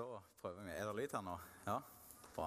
[0.00, 0.72] Da prøver vi.
[0.80, 1.34] Er det lyd her nå?
[1.66, 1.74] Ja?
[2.34, 2.46] Bra.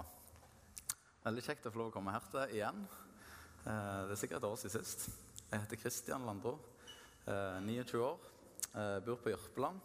[1.24, 2.80] Veldig kjekt å få lov å komme her til igjen.
[3.64, 5.10] Eh, Det er sikkert et år siden sist.
[5.52, 6.56] Jeg heter Kristian Landro.
[7.28, 8.18] eh, 29 år.
[8.76, 9.80] eh, Bor på Jørpeland.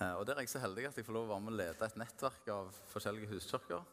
[0.00, 1.56] Eh, Og der er jeg så heldig at jeg får lov å være med å
[1.56, 3.84] lede et nettverk av forskjellige huskirker.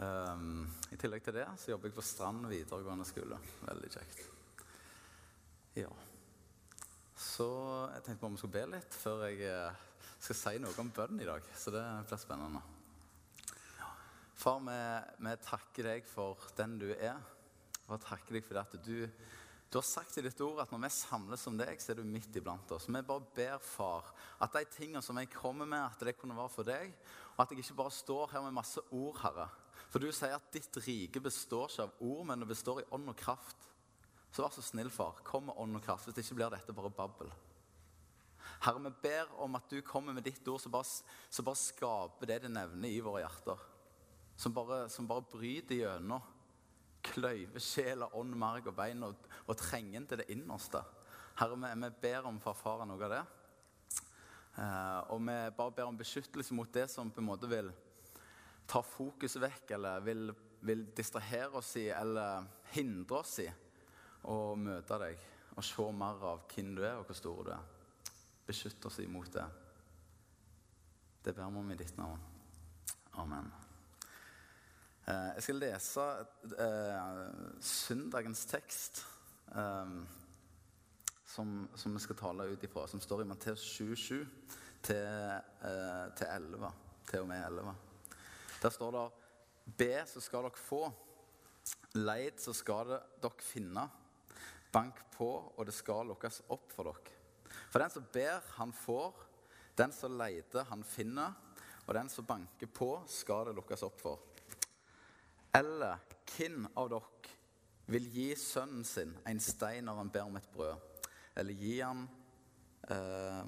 [0.00, 3.38] I tillegg til det så jobber jeg på Strand videregående skole.
[3.62, 4.24] Veldig kjekt.
[5.76, 5.88] Ja.
[7.16, 7.46] Så
[7.94, 9.72] jeg tenkte bare vi skulle be litt før jeg eh,
[10.18, 11.44] skal si noe om bønn i dag.
[11.58, 12.62] Så det blir spennende.
[14.34, 14.80] Far, vi,
[15.24, 17.16] vi takker deg for den du er.
[17.88, 20.90] Og takker deg for at du, du har sagt i ditt ord at når vi
[20.96, 22.88] samles om deg, så er du midt iblant oss.
[22.88, 24.08] Vi bare ber, far,
[24.44, 26.94] at de tingene som jeg kommer med, at det kunne være for deg.
[27.34, 29.48] Og at jeg ikke bare står her med masse ord, Herre.
[29.92, 33.12] For du sier at ditt rike består ikke av ord, men det består i ånd
[33.12, 33.68] og kraft.
[34.34, 36.08] Så vær så snill, far, kom med ånd og kraft.
[36.08, 37.30] Hvis ikke blir dette bare babbel.
[38.62, 40.86] Herre, vi ber om at du kommer med ditt ord, som bare,
[41.44, 43.64] bare skaper det det nevner i våre hjerter.
[44.36, 46.32] Som bare, som bare bryter gjennom.
[47.04, 50.80] Kløyver sjel, ånd, marg og bein og, og trenger til det innerste.
[51.40, 53.24] Herre, vi, vi ber om å noe av det.
[54.54, 57.72] Eh, og vi bare ber om beskyttelse mot det som på en måte vil
[58.70, 60.30] ta fokuset vekk, eller vil,
[60.64, 63.48] vil distrahere oss i, eller hindre oss i
[64.30, 67.73] å møte deg og se mer av hvem du er, og hvor stor du er.
[68.46, 69.44] Beskytt oss imot det.
[71.24, 72.20] Det ber vi om i ditt navn.
[73.22, 73.52] Amen.
[75.06, 76.04] Eh, jeg skal lese
[76.64, 77.08] eh,
[77.64, 79.00] søndagens tekst
[79.54, 79.96] eh,
[81.34, 84.20] som, som vi skal tale ut ifra, som står i Matteus 27
[84.84, 86.72] til, eh, til 11.
[87.08, 87.74] Til og med 11.
[88.62, 89.08] Der står det
[89.78, 90.82] Be, så skal dere få.
[91.96, 93.88] Leid, så skal dere finne.
[94.72, 97.13] Bank på, og det skal lukkes opp for dere.
[97.74, 99.14] For den som ber, han får.
[99.74, 101.32] Den som leter, han finner.
[101.88, 104.20] Og den som banker på, skal det lukkes opp for.
[105.58, 105.98] Eller
[106.36, 107.34] hvem av dere
[107.90, 111.02] vil gi sønnen sin en stein når han ber om et brød?
[111.34, 112.06] Eller gi han
[112.94, 113.42] eh,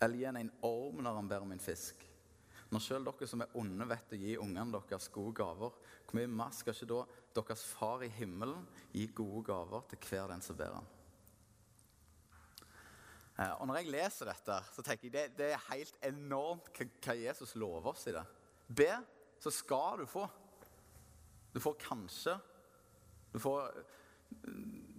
[0.00, 2.08] Eller gi han en orm når han ber om en fisk?
[2.72, 6.32] Når sjøl dere som er onde, vet å gi ungene deres gode gaver, hvor mye
[6.40, 7.04] mer skal ikke da
[7.36, 8.64] deres far i himmelen
[8.96, 10.95] gi gode gaver til hver den som ber han?
[13.38, 17.16] Eh, og Når jeg leser dette, så tenker jeg det, det er helt enormt hva,
[17.16, 18.24] Jesus lover oss i det.
[18.66, 18.90] Be,
[19.40, 20.24] så skal du få.
[21.52, 22.38] Du får kanskje.
[23.32, 23.70] Du får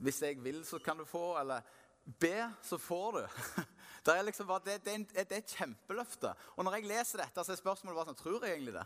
[0.01, 1.39] Hvis jeg vil, så kan du få.
[1.39, 1.61] Eller
[2.19, 3.27] be, så får du.
[4.07, 6.29] Det er, liksom bare, det, det er et kjempeløfte.
[6.55, 8.85] Og når jeg leser dette, så er spørsmålet bare sånn Tror jeg egentlig det?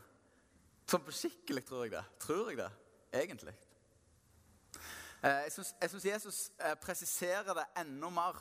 [0.90, 2.02] Sånn på skikkelig tror jeg det.
[2.24, 2.70] Tror jeg det
[3.20, 3.54] egentlig?
[5.22, 8.40] Eh, jeg syns Jesus eh, presiserer det enda mer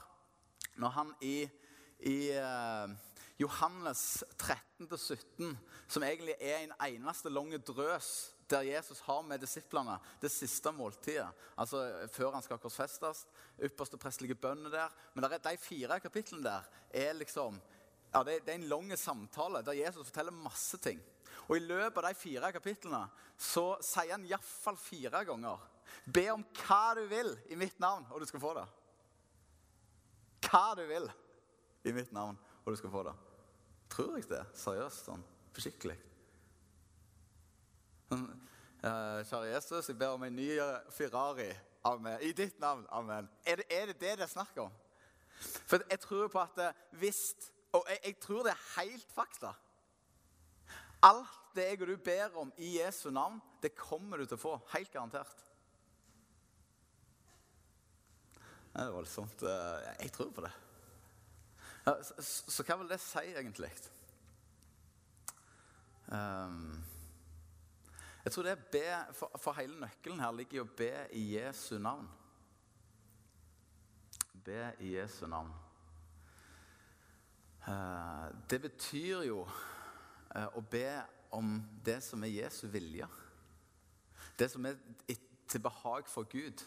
[0.76, 1.36] når han i,
[2.06, 2.92] i eh,
[3.40, 5.56] Johannes 13-17,
[5.88, 8.10] som egentlig er en eneste lang drøs
[8.50, 11.28] der Jesus har med disiplene det siste måltidet.
[11.56, 13.24] Altså før han skal korsfestes.
[13.62, 14.88] Ypperste prestelige bønner der.
[15.14, 17.60] Men der er, de fire kapitlene der er liksom
[18.10, 20.98] ja, det er en lang samtale der Jesus forteller masse ting.
[21.48, 23.04] Og I løpet av de fire kapitlene
[23.38, 25.68] så sier han iallfall fire ganger
[26.06, 28.66] Be om hva du vil i mitt navn, og du skal få det.
[30.50, 31.06] Hva du vil
[31.86, 33.14] i mitt navn, og du skal få det.
[33.90, 34.42] Tror jeg det?
[34.58, 35.06] Seriøst.
[35.06, 35.22] sånn,
[35.54, 35.96] Forskikkelig.
[38.10, 40.48] Uh, Kjære Jesus, jeg ber om en ny
[40.90, 41.50] Ferrari.
[41.86, 42.18] Amen.
[42.20, 42.86] I ditt navn.
[42.90, 43.28] Amen.
[43.46, 44.72] Er det er det, det det er snakk om?
[45.40, 47.20] For jeg tror på at eh, hvis
[47.72, 49.52] Og jeg, jeg tror det er helt fakta.
[51.06, 54.42] Alt det jeg og du ber om i Jesu navn, det kommer du til å
[54.42, 54.56] få.
[54.74, 55.44] Helt garantert.
[58.72, 59.42] Det er voldsomt.
[59.42, 60.52] Eh, Jeg tror på det.
[62.20, 63.70] Så, så, hva vil det si, egentlig?
[66.06, 66.84] Um,
[68.24, 71.24] jeg tror det er be, for, for hele nøkkelen her ligger i å be i
[71.34, 72.06] Jesu navn.
[74.44, 75.50] Be i Jesu navn.
[77.68, 79.40] Eh, det betyr jo
[80.36, 80.86] eh, å be
[81.36, 83.08] om det som er Jesu vilje.
[84.38, 84.78] Det som er
[85.50, 86.62] til behag for Gud.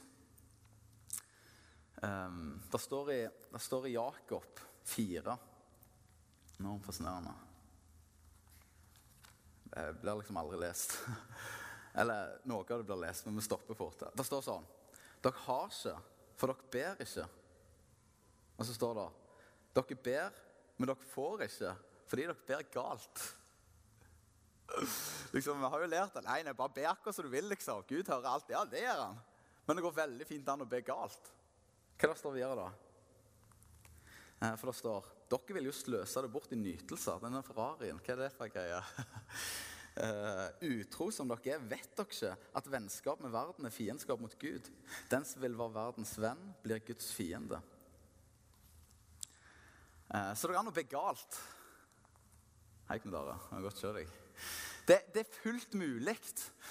[2.04, 3.20] Um, det, står i,
[3.52, 5.38] det står i Jakob 4
[6.64, 7.32] Nå fascinerende.
[9.64, 10.98] Det blir liksom aldri lest.
[12.02, 14.04] Eller noe av det blir lest, men vi stopper fort.
[14.14, 14.68] Det står sånn
[15.24, 15.96] Dere har ikke,
[16.36, 17.26] for dere ber ikke.
[18.58, 19.08] Og så står det
[19.80, 20.42] Dere ber,
[20.78, 21.74] men dere får ikke
[22.10, 23.22] fordi dere ber galt.
[25.34, 27.48] Liksom, Vi har jo lært at nei, nei, bare akkurat som du vil.
[27.50, 27.82] liksom.
[27.90, 28.52] Gud hører alt.
[28.52, 29.18] Ja, det gjør han.
[29.66, 31.32] Men det går veldig fint an å be galt.
[32.04, 32.64] Hva det står videre da?
[34.44, 37.22] Eh, For det står Dere vil jo sløse det bort i nytelser.
[37.24, 38.82] Denne Ferrarien, hva er det for greie?
[39.96, 44.36] Uh, utro som dere er, vet dere ikke at vennskap med verden er fiendskap mot
[44.42, 44.68] Gud.
[45.10, 47.62] Den som vil være verdens venn, blir Guds fiende.
[50.12, 51.40] Uh, så det går an å bli galt.
[52.92, 53.40] Hei, Knut Are.
[53.64, 54.16] Godt å se deg.
[54.88, 56.18] Det, det, er fullt mulig.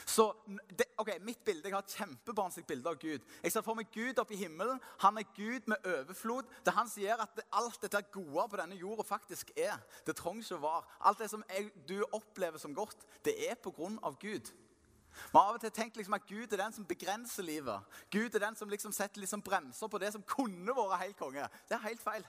[0.06, 0.32] Så
[0.78, 3.20] det, ok, Mitt bilde, Jeg har et kjempebarnslig bilde av Gud.
[3.42, 4.80] Jeg ser for meg Gud oppe i himmelen.
[5.00, 6.50] Han er Gud med overflod.
[6.64, 9.78] Det han sier at det, alt dette gode på denne jorda faktisk er.
[10.06, 10.98] Det trengs ikke å være.
[11.08, 14.52] Alt det som jeg, du opplever som godt, det er på grunn av Gud.
[15.12, 17.96] Vi har av og til tenkt liksom at Gud er den som begrenser livet.
[18.10, 21.48] Gud er den som liksom setter liksom bremser på det som kunne vært helt konge.
[21.68, 22.24] Det er helt feil.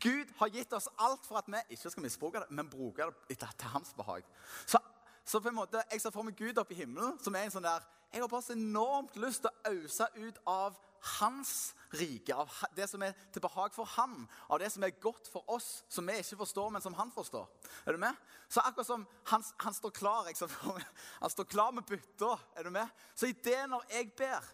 [0.00, 3.38] Gud har gitt oss alt for at vi ikke skal misbruke det, men bruke det
[3.38, 4.24] til hans behag.
[4.66, 4.80] Så
[5.26, 7.54] så på en måte, Jeg ser for meg Gud oppe i himmelen som er en
[7.54, 10.76] sånn der Jeg har bare så enormt lyst til å ause ut av
[11.18, 15.28] hans rike, av det som er til behag for ham, av det som er godt
[15.30, 17.44] for oss, som vi ikke forstår, men som han forstår.
[17.86, 18.16] Er du med?
[18.48, 20.80] Så akkurat som han, han står klar jeg for
[21.20, 23.04] han står klar med bytta, er du med?
[23.14, 24.48] Så i det når jeg ber,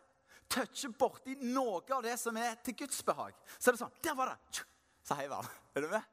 [0.53, 4.19] toucher borti noe av det som er til Guds behag, så er det sånn Der
[4.19, 4.65] var det!
[5.03, 5.49] Så heiv han.
[5.75, 6.05] Er du med?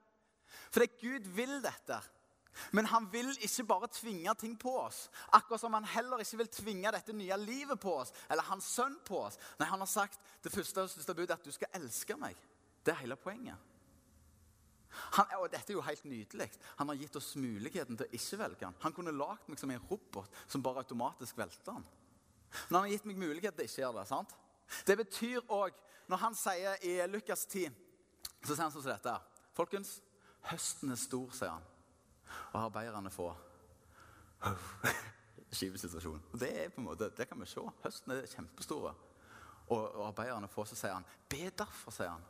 [0.73, 1.99] Fordi Gud vil dette.
[2.71, 5.07] Men han vil ikke bare tvinge ting på oss.
[5.35, 8.97] Akkurat som han heller ikke vil tvinge dette nye livet på oss, eller hans sønn
[9.05, 9.39] på oss.
[9.59, 12.37] Nei, Han har sagt det første og største budet at du skal elske meg.
[12.85, 13.57] Det er hele poenget.
[14.89, 16.49] Han, og dette er jo helt nydelig.
[16.79, 18.77] Han har gitt oss muligheten til å ikke velge han.
[18.83, 21.85] Han kunne lagd meg som en robot som bare automatisk velter han.
[22.69, 24.07] Men han har gitt meg mulighet til å ikke gjøre det.
[24.09, 24.35] sant?
[24.85, 25.77] Det betyr òg,
[26.09, 27.69] når han sier i Lukas 10,
[28.41, 29.17] så sier han sånn som dette
[29.57, 29.97] Folkens,
[30.49, 31.65] høsten er stor, sier han
[32.53, 33.29] og arbeiderne få
[35.51, 36.21] skivesituasjon.
[36.39, 37.63] Det er på en måte, det kan vi se.
[37.83, 38.93] Høsten er kjempestore.
[39.69, 42.25] Og, og arbeiderne får, så sier han, be derfor, sier han.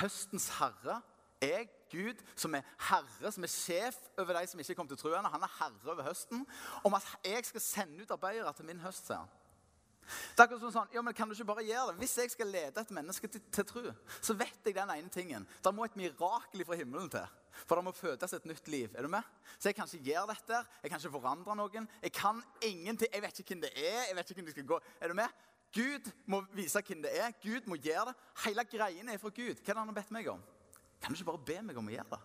[0.00, 1.00] Høstens herre
[1.42, 5.32] er Gud, som er herre, som er sjef over de som ikke kom til troende.
[5.32, 6.46] Han er herre over høsten.
[6.84, 9.38] Om at jeg skal sende ut arbeidere til min høst, sier han.
[10.02, 12.00] Det er akkurat sånn, ja, men Kan du ikke bare gjøre det?
[12.02, 13.82] Hvis jeg skal lede et menneske til, til tro,
[14.20, 15.46] så vet jeg den ene tingen.
[15.62, 17.28] Det må et mirakel fra himmelen til.
[17.66, 18.90] For det må fødes et nytt liv.
[18.94, 19.22] Er du med?
[19.58, 20.60] Så jeg kan ikke gjøre dette.
[20.82, 21.88] Jeg kan ikke forandre noen.
[22.02, 23.12] Jeg kan ingenting.
[23.12, 24.02] Jeg vet ikke hvem det er.
[24.08, 24.80] jeg vet ikke hvem det skal gå.
[25.00, 25.40] Er du med?
[25.72, 27.32] Gud må vise hvem det er.
[27.42, 28.18] Gud må gjøre det.
[28.44, 29.54] Hele greien er fra Gud.
[29.54, 30.42] Hva er det han har bedt meg om?
[31.02, 32.20] Kan du ikke bare be meg om å gjøre det?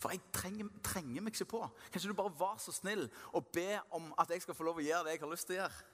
[0.00, 1.60] For jeg trenger, trenger meg ikke på.
[1.90, 4.80] Kan ikke du bare være så snill og be om at jeg skal få lov
[4.80, 5.88] å gjøre det jeg har lyst til å gjøre?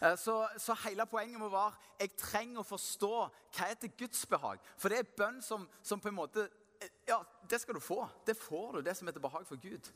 [0.00, 3.12] Eh, så, så, hele poenget må være jeg trenger å forstå
[3.56, 4.62] hva er til Guds behag.
[4.78, 6.46] For det er bønn som, som, på en måte
[6.80, 8.02] eh, Ja, det skal du få.
[8.26, 9.90] Det får du, det som er til behag for Gud.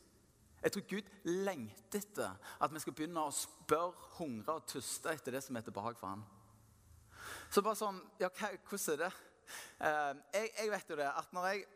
[0.61, 5.33] Jeg tror Gud lengter etter at vi skal begynne å spørre, hungre og tuste etter
[5.37, 6.25] det som er til behag for ham.
[7.51, 9.11] Så bare sånn Ja, hva, hvordan er det?
[9.81, 11.69] Uh, jeg, jeg, vet jo det at når jeg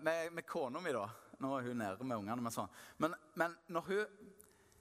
[0.00, 1.04] Med, med kona mi, da
[1.40, 2.68] Nå er hun nede med ungene, men sånn.
[3.00, 4.29] Men, men når hun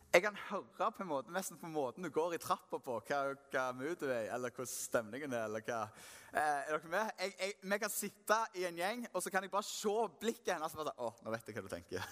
[0.09, 3.19] jeg kan høre på en måte, nesten på måten du går i trappa på, hva,
[3.53, 5.43] hva mood du er i, eller hvordan stemningen er.
[5.45, 5.83] eller hva.
[6.31, 7.11] Eh, er dere med?
[7.19, 10.55] Jeg, jeg, vi kan sitte i en gjeng, og så kan jeg bare se blikket
[10.55, 10.73] hennes.
[10.73, 12.07] og bare Å, nå vet jeg hva du tenker.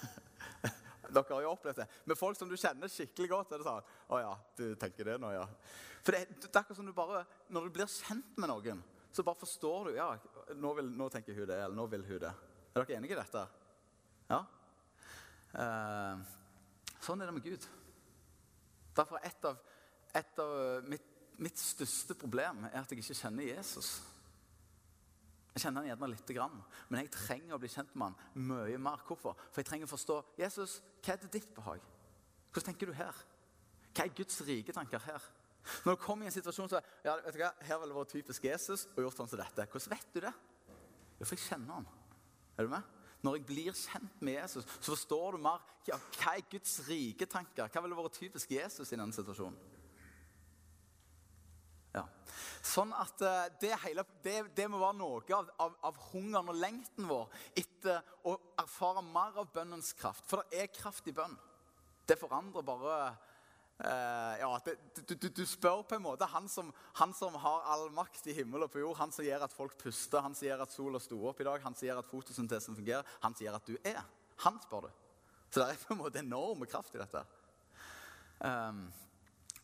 [1.15, 1.87] dere har jo opplevd det.
[2.11, 3.55] Med folk som du kjenner skikkelig godt.
[3.55, 5.47] er det sånn, Å ja, du tenker det nå, ja.
[6.05, 9.25] For det, det er akkurat som du bare, Når du blir kjent med noen, så
[9.25, 10.11] bare forstår du ja,
[10.53, 12.33] nå, vil, nå tenker hun det, eller nå vil hun det.
[12.75, 13.43] Er dere enige i dette?
[14.29, 14.43] Ja?
[15.57, 16.21] Eh,
[17.01, 17.65] sånn er det med Gud.
[18.97, 19.57] Derfor et av,
[20.17, 20.53] et av
[20.89, 23.91] mitt, mitt, største problem er at jeg ikke kjenner Jesus.
[25.53, 26.57] Jeg kjenner han gjerne lite grann,
[26.89, 29.01] men jeg trenger å bli kjent med han mye mer.
[29.07, 29.37] Hvorfor?
[29.49, 31.85] For jeg trenger å forstå Jesus, hva er det ditt behag?
[32.51, 33.25] Hvordan tenker du her?
[33.93, 35.29] Hva er Guds rike tanker her?
[35.83, 38.45] Når du kommer i en situasjon så ja, vet du hva, Her ville vært typisk
[38.47, 39.65] Jesus og gjort sånn som dette.
[39.67, 40.33] Hvordan vet du det?
[41.17, 41.89] Jo, for jeg kjenner han.
[42.57, 42.96] Er du med?
[43.27, 47.27] Når jeg blir kjent med Jesus, så forstår du mer ja, hva er Guds rike
[47.27, 47.67] tanker.
[47.67, 49.57] Hva ville vært typisk Jesus i denne situasjonen?
[51.97, 52.05] Ja.
[52.65, 56.59] Sånn at uh, det, hele, det, det, må være noe av, av, av, hungeren og
[56.59, 60.23] lengten vår etter å erfare mer av bønnens kraft.
[60.29, 61.35] For det er kraft i bønn.
[62.07, 62.99] Det forandrer bare
[63.77, 64.73] Uh, ja, det,
[65.05, 68.33] du, du, du, spør på en måte han som, han som, har all makt i
[68.33, 71.01] himmel og på jord, han som gjør at folk puster, han som gjør at sola
[71.01, 73.75] sto opp i dag, han som gjør at fotosyntesen fungerer, han som gjør at du
[73.85, 73.99] er.
[74.47, 74.95] Han spør du.
[75.51, 77.21] Så det er på en måte enorm kraft i dette.
[78.41, 78.87] Um,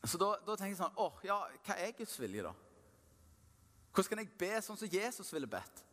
[0.03, 2.53] så da, da, tenker jeg sånn åh, ja, Hva er Guds vilje, da?
[3.93, 5.83] Hvordan kan jeg be sånn som Jesus ville bedt?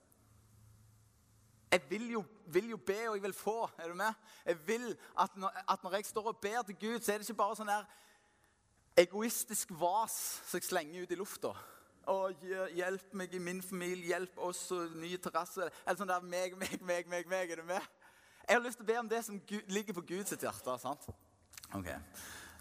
[1.71, 3.57] Jeg vil jo, vil jo, be, og jeg vil få.
[3.79, 4.31] Er du med?
[4.45, 4.87] Jeg vil
[5.23, 7.59] at når, at når jeg står og ber til Gud, så er det ikke bare
[7.61, 7.87] sånn der
[8.97, 11.55] egoistisk vas som jeg slenger ut i lufta.
[12.07, 14.07] gjør- 'Hjelp meg i min familie.
[14.07, 17.51] Hjelp oss og ny terrasse.' Eller sånn der meg, meg, meg, meg, meg.
[17.51, 17.81] Er du med?
[18.49, 20.79] Jeg har lyst til å be om det som ligger på Guds hjerte.
[20.81, 21.07] sant?
[21.75, 21.87] Ok.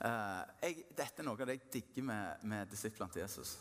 [0.06, 3.58] Uh, jeg, dette er noe av det jeg digger med, med disiplene til Jesus.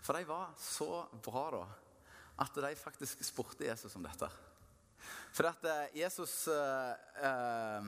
[0.00, 1.64] For de var så bra da,
[2.38, 4.30] at de faktisk spurte Jesus om dette.
[5.32, 7.84] For at eh, Jesus uh,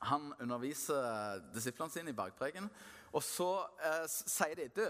[0.00, 2.68] han underviser disiplene sine i bergpreken.
[3.10, 3.48] Og så
[3.82, 4.84] eh, sier de du,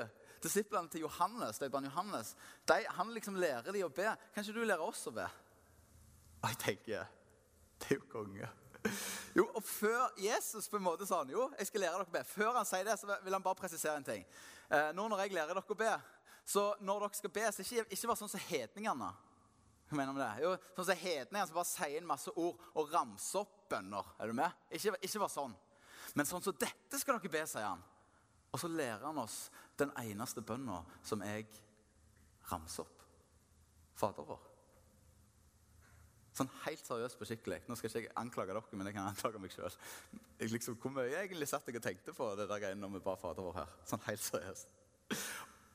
[0.45, 2.35] disiplene til Johannes, døperen Johannes,
[2.69, 4.09] de, han liksom lærer de å be.
[4.35, 5.27] Kan ikke du lære oss å be?
[6.41, 7.09] Og jeg tenker
[7.81, 8.49] det er jo konge.
[9.37, 12.13] Jo, og før Jesus på en måte sa han, jo, jeg skal lære dere å
[12.13, 12.23] be.
[12.29, 14.25] Før han sier det, så vil han bare presisere en ting.
[14.69, 15.93] Eh, nå når jeg lærer dere å be,
[16.49, 19.11] så når dere skal be, så ikke, ikke vær sånn som hedningene.
[19.91, 20.31] Hva mener du det?
[20.45, 24.13] Jo, sånn som hedningene som bare sier en masse ord og ramser opp bønner.
[24.21, 24.61] Er du med?
[24.77, 25.57] Ikke, ikke vær sånn.
[26.17, 27.85] Men sånn som dette skal dere be, sier han.
[28.51, 31.47] Og så lærer han oss den eneste bønna som jeg
[32.51, 33.05] ramser opp.
[34.01, 34.47] Fader vår.
[36.41, 37.61] Sånn helt seriøst på skikkelig.
[37.69, 39.75] Nå skal ikke jeg anklage dere, men jeg kan anklage meg sjøl.
[40.41, 43.05] Liksom, hvor mye jeg egentlig satt jeg og tenkte på det der greiene når vi
[43.05, 43.75] ba Fader vår her?
[43.91, 44.79] Sånn helt seriøst.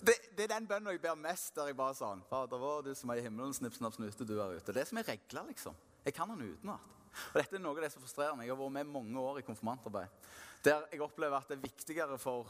[0.06, 2.92] Det, det er den bønnen jeg ber mest, der jeg bare sånn Fader vår, du
[2.98, 4.74] som er i himmelen, snipp, snapp, snute, du er ute.
[4.76, 5.78] Det er som er regla, liksom.
[6.06, 6.92] Jeg kan den utenat.
[7.34, 8.48] Og dette er noe av det som frustrerer meg.
[8.48, 10.28] Jeg har vært med mange år i konfirmantarbeid.
[10.66, 12.50] Der jeg opplever at det er viktigere for,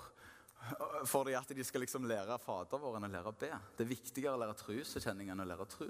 [1.09, 3.51] for dem at de skal liksom lære Fader vår enn å lære å be.
[3.77, 5.89] Det er viktigere å lære trosbekjenning enn å lære tro.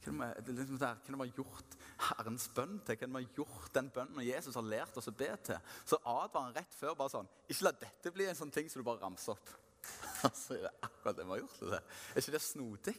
[0.00, 1.74] Hva er det liksom vi gjort
[2.06, 2.96] Herrens bønn til?
[2.96, 5.60] Hva vi har gjort den bønnen Jesus har lært oss å be til?
[5.84, 8.80] Så advarer han rett før bare sånn Ikke la dette bli en sånn ting som
[8.80, 9.56] du bare ramser opp.
[10.28, 11.60] Altså, det er akkurat det vi har gjort.
[11.70, 11.78] Det.
[12.12, 12.94] Er ikke det snodig?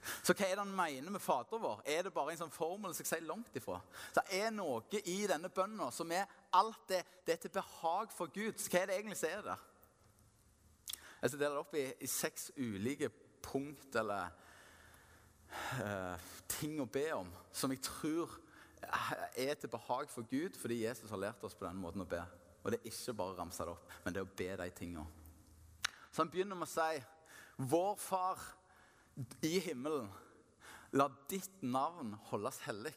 [0.00, 1.82] Så hva er det han mener med Fader vår?
[1.84, 3.80] Er det bare en sånn formel som jeg sier langt ifra?
[4.16, 8.32] Det er noe i denne bønnen som er alt det, det er til behag for
[8.32, 8.56] Gud.
[8.56, 9.66] Så hva er det egentlig som er der?
[11.20, 13.10] Jeg skal dele det opp i, i seks ulike
[13.44, 14.30] punkt eller
[15.84, 18.38] uh, ting å be om som jeg tror
[19.36, 22.22] er til behag for Gud fordi Jesus har lært oss på denne måten å be.
[22.64, 24.70] Og det er ikke bare å ramse det opp, men det er å be de
[24.76, 25.04] tinga.
[26.10, 27.02] Så han begynner med å si
[27.70, 28.40] Vår Far
[29.46, 30.08] i himmelen,
[30.96, 32.94] la ditt navn holdes hellig.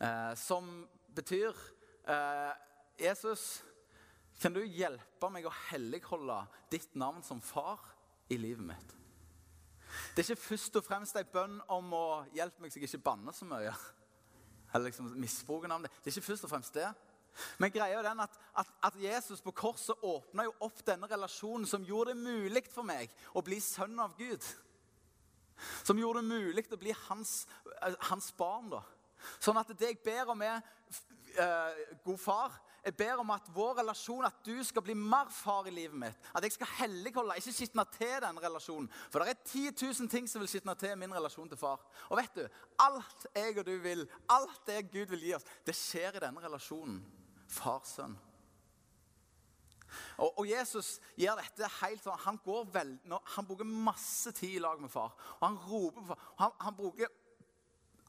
[0.00, 0.70] Eh, som
[1.14, 1.56] betyr
[2.08, 2.54] eh,
[3.00, 3.62] Jesus,
[4.40, 6.38] kan du hjelpe meg å helligholde
[6.72, 7.82] ditt navn som far
[8.32, 8.96] i livet mitt?
[10.14, 12.06] Det er ikke først og fremst en bønn om å
[12.36, 13.72] hjelpe meg så jeg ikke banner så mye.
[14.70, 15.92] Eller liksom misbruke navnet.
[15.98, 16.86] Det er ikke først og fremst det.
[17.58, 21.66] Men greia er den at, at, at Jesus på korset åpna jo opp denne relasjonen
[21.68, 24.44] som gjorde det mulig for meg å bli sønn av Gud.
[25.84, 27.44] Som gjorde det mulig å bli hans,
[27.80, 28.70] eh, hans barn.
[28.72, 28.82] da.
[29.40, 30.60] Sånn at det jeg ber om, er
[31.36, 35.66] uh, God far, jeg ber om at vår relasjon, at du skal bli mer far
[35.68, 36.28] i livet mitt.
[36.32, 38.88] At jeg skal helligholde, ikke skitne til den relasjonen.
[39.12, 41.82] For det er 10 000 ting som vil skitne til min relasjon til far.
[42.08, 42.46] Og vet du,
[42.80, 46.40] alt jeg og du vil, alt det Gud vil gi oss, det skjer i denne
[46.40, 47.02] relasjonen.
[47.50, 48.18] Far-sønn.
[50.20, 52.92] Og, og, Jesus gjør dette helt sånn, han, går vel,
[53.34, 55.16] han bruker masse tid i lag med far.
[55.40, 56.28] Og han roper på far.
[56.42, 57.10] Han, han bruker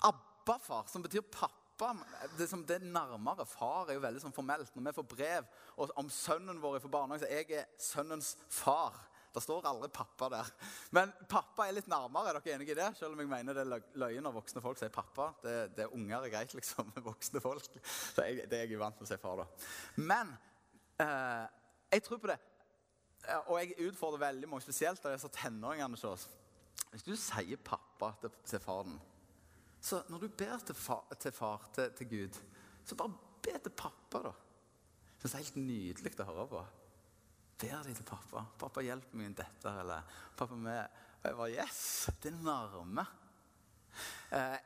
[0.07, 1.93] Abba-far, som betyr pappa.
[2.37, 3.45] Det, som, det er nærmere.
[3.49, 4.73] Far er jo veldig sånn formelt.
[4.75, 5.49] Når vi får brev
[5.97, 8.97] om sønnen vår fra barnehagen, så er jeg sønnens far.
[9.31, 10.49] Det står aldri pappa der.
[10.95, 12.31] Men pappa er litt nærmere.
[12.31, 12.89] Er dere enige i det?
[12.99, 15.29] Selv om jeg mener det er løgn når voksne folk sier pappa.
[15.43, 17.79] Det, det er unger er greit, liksom, med voksne folk.
[17.85, 19.47] Så jeg, det er jeg vant til å si far, da.
[20.01, 20.33] Men
[20.99, 21.45] eh,
[21.95, 22.39] jeg tror på det.
[23.45, 26.27] Og jeg utfordrer veldig mange, spesielt av disse tenåringene hos oss.
[26.91, 28.99] Hvis du sier pappa til, til faren
[29.81, 32.37] så når du ber til far, til, far, til, til Gud,
[32.85, 34.33] så bare be til pappa, da.
[35.21, 36.61] Det er helt nydelig å høre på.
[37.61, 38.45] Ber de til pappa.
[38.57, 40.01] 'Pappa, hjelp meg med dette.' Eller
[40.37, 40.87] 'Pappa, med
[41.23, 42.09] Og jeg bare Yes!
[42.23, 43.05] Det nærme.
[44.31, 44.57] Eh,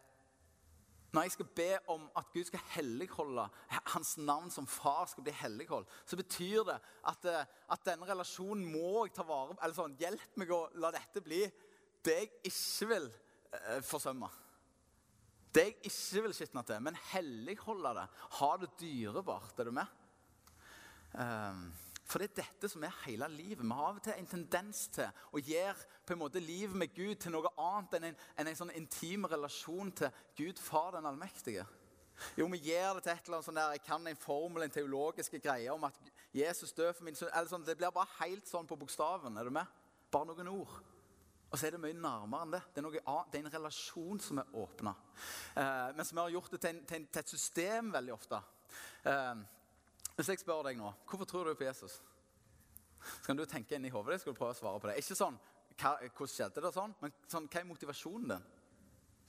[1.11, 3.47] når jeg skal be om at Gud skal helligholde
[3.93, 6.75] hans navn som far skal bli helligholdt, så betyr det
[7.07, 7.27] at,
[7.71, 9.61] at denne relasjonen må jeg ta vare på.
[9.63, 11.39] Eller sånn, hjelp meg å la dette bli
[12.05, 13.07] det jeg ikke vil
[13.55, 14.29] eh, forsømme.
[15.55, 18.05] Det jeg ikke vil skitne til, men helligholde det.
[18.41, 19.59] Ha det dyrebart.
[19.59, 20.01] Er du med?
[21.15, 21.69] Um,
[22.05, 23.63] for det er dette som er hele livet.
[23.65, 26.93] Vi har av og til en tendens til å gjøre på en måte livet med
[26.93, 31.09] Gud til noe annet enn en, enn en sånn intim relasjon til Gud far den
[31.09, 31.65] allmektige.
[32.37, 34.71] Jo, vi gjør det til et eller annet sånn der, Jeg kan en formel, en
[34.71, 35.97] teologisk greie om at
[36.35, 39.37] Jesus dør for min eller Sånn, det blir bare helt sånn på bokstaven.
[39.37, 39.65] Er du med?
[40.13, 40.77] Bare noen ord.
[41.49, 42.61] Og så er det mye nærmere enn det.
[42.69, 44.95] Det er, noe annet, det er en relasjon som er åpna.
[45.55, 48.41] Eh, mens vi har gjort det til, en, til, en, til et system veldig ofte.
[49.07, 49.43] Eh,
[50.15, 51.99] hvis jeg spør deg nå Hvorfor tror du på Jesus?
[53.05, 54.97] Så kan du tenke inn i hodet ditt, skal du prøve å svare på det.
[55.01, 55.37] Ikke sånn
[55.75, 58.45] hva, hvordan skjedde det, sånn, men sånn, hva er motivasjonen din?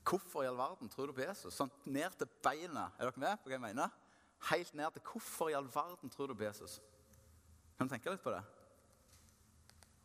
[0.07, 1.55] Hvorfor i all verden tror du på Jesus?
[1.57, 2.87] Sånn ned til beina.
[2.97, 3.95] Er dere med på hva jeg mener?
[4.53, 6.79] Helt ned til hvorfor i all verden tror du på Jesus?
[7.77, 8.45] Kan du tenke litt på det?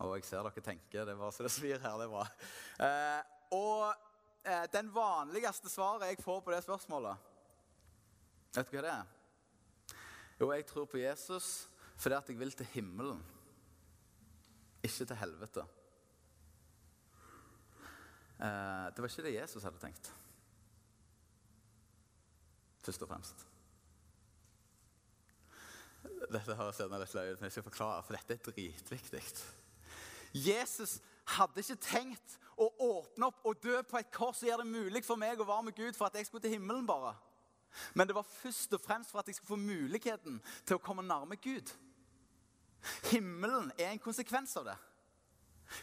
[0.02, 1.06] Å, jeg ser dere tenker.
[1.06, 2.00] Det var så det svir her.
[2.02, 2.26] Det er bra.
[2.88, 3.86] Eh, og
[4.50, 7.30] eh, den vanligste svaret jeg får på det spørsmålet,
[8.58, 9.18] vet du hva det er?
[10.41, 11.67] Jo, jeg tror på Jesus
[12.01, 13.19] fordi at jeg vil til himmelen,
[14.81, 15.62] ikke til helvete.
[18.41, 20.10] Eh, det var ikke det Jesus hadde tenkt.
[22.81, 23.45] Først og fremst.
[26.33, 29.21] Dette høres litt løye ut, men jeg skal forklare, for dette er dritviktig.
[30.33, 30.98] Jesus
[31.38, 35.05] hadde ikke tenkt å åpne opp og dø på et kors og gjøre det mulig
[35.05, 37.13] for meg å være med Gud for at jeg skulle til himmelen bare.
[37.94, 41.06] Men det var først og fremst for at jeg skulle få muligheten til å komme
[41.06, 41.72] nærme Gud.
[43.12, 44.78] Himmelen er en konsekvens av det.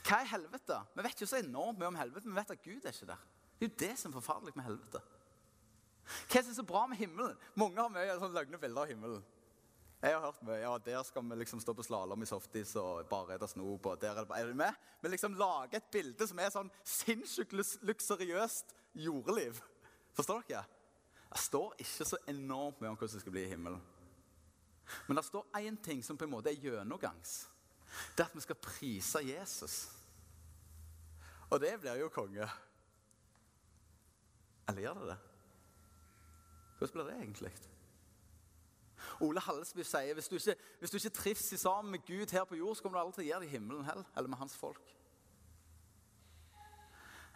[0.04, 0.80] Hva er helvete?
[0.97, 3.09] Vi vet jo så enormt mye om helvete, men vi vet at Gud er ikke
[3.12, 3.25] der.
[3.59, 5.00] Det er jo det som er forferdelig med helvete.
[6.09, 7.37] Hva er det som er så bra med himmelen?
[7.59, 9.25] Mange har mye sånn løgne bilder av himmelen.
[9.99, 10.61] Jeg har hørt mye.
[10.62, 13.87] ja, Der skal vi liksom stå på slalåm i softis og bare ete snop.
[13.87, 14.75] og der Er det, er du med?
[15.02, 17.52] Vi liksom lager et bilde som er sånn sinnssykt
[17.83, 19.59] luksuriøst jordeliv.
[20.14, 20.64] Forstår dere?
[21.28, 23.80] Det står ikke så enormt mye om hvordan det skal bli i himmelen.
[25.06, 27.49] Men det står én ting som på en måte er gjennomgangs.
[28.16, 29.76] Det er at vi skal prise Jesus.
[31.50, 32.49] Og det blir jo konge.
[34.68, 35.18] Eller gjør det det?
[36.78, 37.52] Hvordan blir det egentlig?
[39.20, 42.56] Ole Hallesby sier hvis du ikke, hvis du ikke trives sammen med Gud her på
[42.56, 44.56] jord, så kommer du aldri til å gjøre det i himmelen heller, eller med hans
[44.56, 44.94] folk.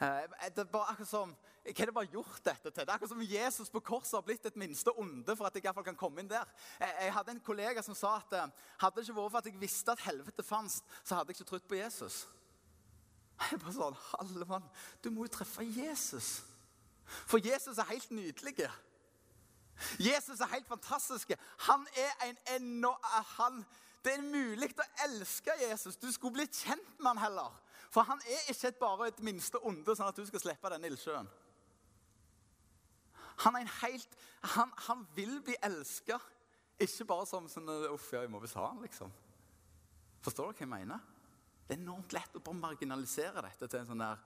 [0.02, 2.82] Eh, det bare akkurat som, Hva er det bare gjort dette til?
[2.82, 5.62] Det er akkurat som Jesus på korset har blitt et minste onde for at jeg
[5.62, 6.48] i hvert fall kan komme inn der.
[6.80, 8.48] Jeg, hadde en kollega som sa at eh,
[8.82, 11.50] hadde det ikke vært for at jeg visste at helvete fantes, så hadde jeg ikke
[11.52, 12.24] trodd på Jesus.
[13.50, 14.66] Jeg bare sånn, Halle mann,
[15.02, 16.42] du må jo treffe Jesus.
[17.26, 18.68] For Jesus er helt nydelig.
[19.98, 21.32] Jesus er helt fantastisk.
[21.66, 22.92] Han er en ennå
[23.38, 23.64] han,
[24.04, 25.96] Det er mulig å elske Jesus.
[25.96, 27.58] Du skulle blitt kjent med han heller.
[27.92, 31.28] For han er ikke bare et minste onde, sånn at du skal slippe denne ildsjøen.
[33.44, 34.04] Han er en
[34.54, 36.18] han, han vil bli elska,
[36.82, 39.12] ikke bare som sånn Uff, ja, jeg må visst ha han, liksom.
[40.22, 41.02] Forstår dere hva jeg mener?
[41.66, 44.22] Det er enormt lett å bare marginalisere dette til en sånn der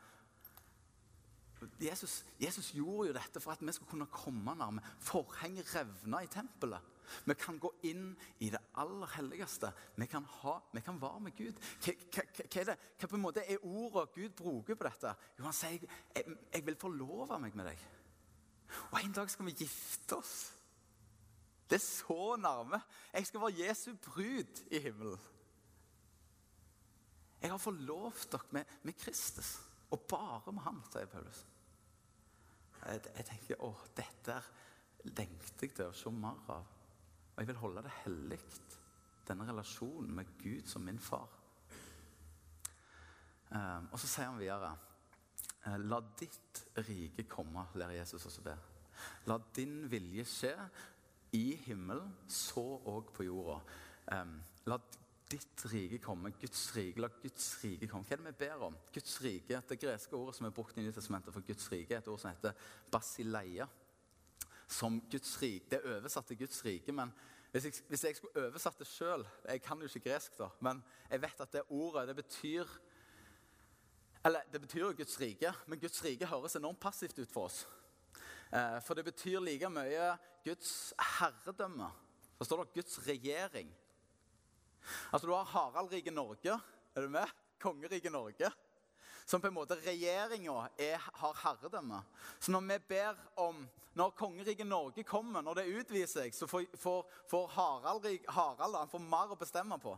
[1.81, 4.83] Jesus, Jesus, gjorde jo dette for at vi skulle kunne komme nærme.
[5.01, 6.96] Forhenget revna i tempelet.
[7.25, 8.09] Vi kan gå inn
[8.43, 9.73] i det aller helligste.
[9.97, 11.61] Vi kan, ha, vi kan være med Gud.
[11.85, 11.95] Hva,
[12.47, 12.79] er det?
[12.99, 15.15] hva på en måte er ordet Gud bruker på dette?
[15.39, 17.87] Jo, Han sier jeg, jeg vil forlove meg med deg.
[18.91, 20.37] Og en dag skal vi gifte oss.
[21.71, 22.81] Det er så nærme.
[23.13, 25.19] Jeg skal være Jesu brud i himmelen.
[27.43, 29.57] Jeg har forlovt dere med, med Kristus.
[29.91, 31.45] Og bare med han, sier Paulus.
[32.87, 34.39] Jeg, jeg tenker å, dette
[35.05, 36.76] lengter jeg til å se mer av.
[37.37, 38.39] Og jeg vil holde det hellig,
[39.29, 41.29] denne relasjonen med Gud som min far.
[43.51, 44.73] Um, og så sier han videre
[45.69, 48.57] eh, La ditt rike komme, lærer Jesus oss å be.
[49.31, 50.55] La din vilje skje
[51.37, 53.61] i himmelen, så òg på jorda.
[54.17, 54.81] Um, la
[55.31, 58.07] ditt rike komme, Guds rike, la Guds rike komme.
[58.09, 58.77] Hva er det vi ber om?
[58.95, 62.09] Guds rike, Det greske ordet som er brukt i Nytestamentet for Guds rike, er et
[62.09, 62.57] ord som heter
[62.91, 63.69] basileia.
[64.67, 65.69] Som Guds rike.
[65.71, 67.13] Det er oversatt til Guds rike, men
[67.53, 70.83] hvis jeg, hvis jeg skulle oversatt det sjøl Jeg kan jo ikke gresk, da, men
[71.09, 72.73] jeg vet at det ordet det betyr
[74.27, 77.63] Eller det betyr jo Guds rike, men Guds rike høres enormt passivt ut for oss.
[78.53, 81.89] Eh, for det betyr like mye Guds herredømme.
[82.37, 82.75] Forstår dere?
[82.75, 83.71] Guds regjering.
[85.13, 86.59] Altså, Du har Haraldriket Norge.
[86.97, 87.31] Er du med?
[87.61, 88.51] Kongeriket Norge.
[89.27, 90.69] Som på en måte regjeringa
[91.21, 91.99] har herredømme.
[92.39, 96.67] Så når vi ber om Når kongeriket Norge kommer, når det utvider seg, så får,
[96.77, 99.95] får, Harald, Harald han får mer å bestemme på.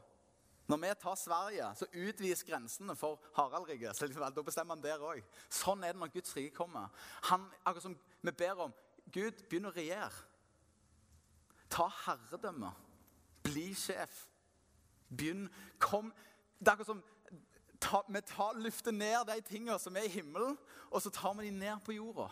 [0.71, 3.99] Når vi tar Sverige, så utvides grensene for Haraldriket.
[4.01, 5.25] Liksom, da bestemmer han der òg.
[5.51, 6.95] Sånn er det når Guds rike kommer.
[7.33, 8.75] Han, akkurat som vi ber om
[9.11, 10.27] Gud, begynn å regjere.
[11.73, 12.71] Ta herredømme.
[13.49, 14.27] Bli sjef.
[15.09, 15.49] Begynn.
[15.81, 16.13] Kom.
[16.59, 17.03] Det er akkurat som
[17.81, 20.59] ta, vi tar, løfter ned de tingene som er i himmelen,
[20.91, 22.29] og så tar vi dem ned på jorda.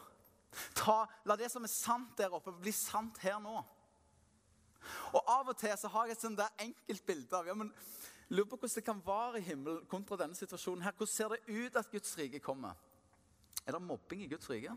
[0.77, 3.61] Ta, la det som er sant der oppe, bli sant her nå.
[5.13, 7.73] Og Av og til så har jeg et enkelt bilde av ja, men
[8.29, 10.83] Lurer på hvordan det kan være i himmelen kontra denne situasjonen.
[10.83, 10.93] her.
[10.93, 12.75] Hvordan ser det ut at Guds rike kommer?
[13.67, 14.75] Er det mobbing i Guds rike?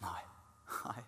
[0.00, 0.22] Nei.
[0.84, 1.02] Nei.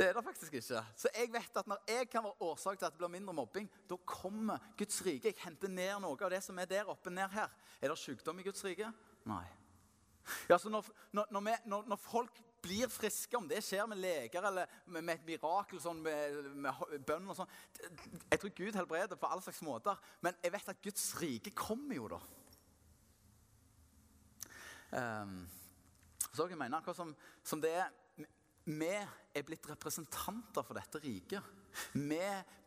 [0.00, 0.82] Det er det faktisk ikke.
[0.96, 3.66] Så jeg vet at når jeg kan være årsak til at det blir mindre mobbing,
[3.90, 5.28] da kommer Guds rike.
[5.28, 7.52] Jeg henter ned noe av det som er der oppe, ned her.
[7.82, 8.88] Er det sykdom i Guds rike?
[9.28, 9.44] Nei.
[10.48, 14.48] Ja, så når, når, når, vi, når, folk blir friske, om det skjer med leger
[14.48, 17.54] eller med, med et mirakel, sånn, med, med bønn og sånn
[18.30, 21.96] Jeg tror Gud helbreder på alle slags måter, men jeg vet at Guds rike kommer
[21.96, 22.20] jo, da.
[24.90, 25.42] Um,
[26.32, 27.12] så jeg mener akkurat som,
[27.44, 27.90] som det er
[28.64, 28.92] vi
[29.34, 31.42] er blitt representanter for dette riket.
[31.94, 32.20] Vi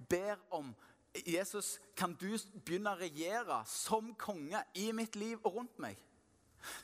[0.10, 0.71] ber om
[1.28, 2.32] Jesus, kan du
[2.65, 5.99] begynne å regjere som konge i mitt liv og rundt meg?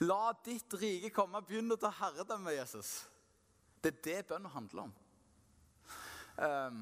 [0.03, 1.41] La ditt rike komme.
[1.47, 3.07] Begynn å ta herredømme, Jesus.
[3.79, 4.95] Det er det bønnen handler om.
[6.39, 6.81] Um,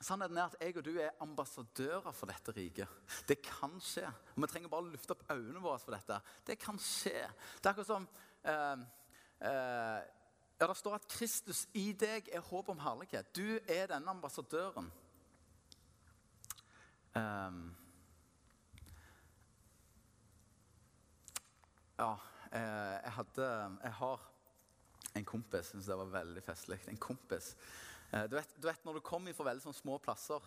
[0.00, 2.88] Sannheten er at jeg og du er ambassadører for dette riket.
[3.28, 4.06] Det kan skje.
[4.32, 6.16] Og Vi trenger bare å lufte opp øynene våre for dette.
[6.48, 7.26] Det kan skje.
[7.60, 8.06] Det er akkurat som
[8.48, 8.86] uh,
[9.44, 9.98] uh,
[10.60, 13.30] ja, Det står at Kristus i deg er håp om herlighet.
[13.36, 14.90] Du er denne ambassadøren.
[17.16, 17.62] Um,
[22.00, 22.14] Ja,
[22.52, 23.46] eh, jeg, hadde,
[23.82, 24.22] jeg har
[25.18, 25.72] en kompis.
[25.72, 26.78] Syns det var veldig festlig.
[26.88, 27.52] En kompis.
[28.10, 30.46] Eh, du vet, du vet, Når du kommer fra veldig sånn små plasser,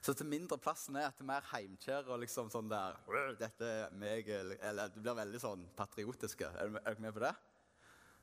[0.00, 2.96] så til mindre plassen er, til mer heimkjær og liksom sånn der
[3.40, 6.48] dette er meg, eller Du blir veldig sånn patriotiske.
[6.48, 7.34] Er du, er du med på det?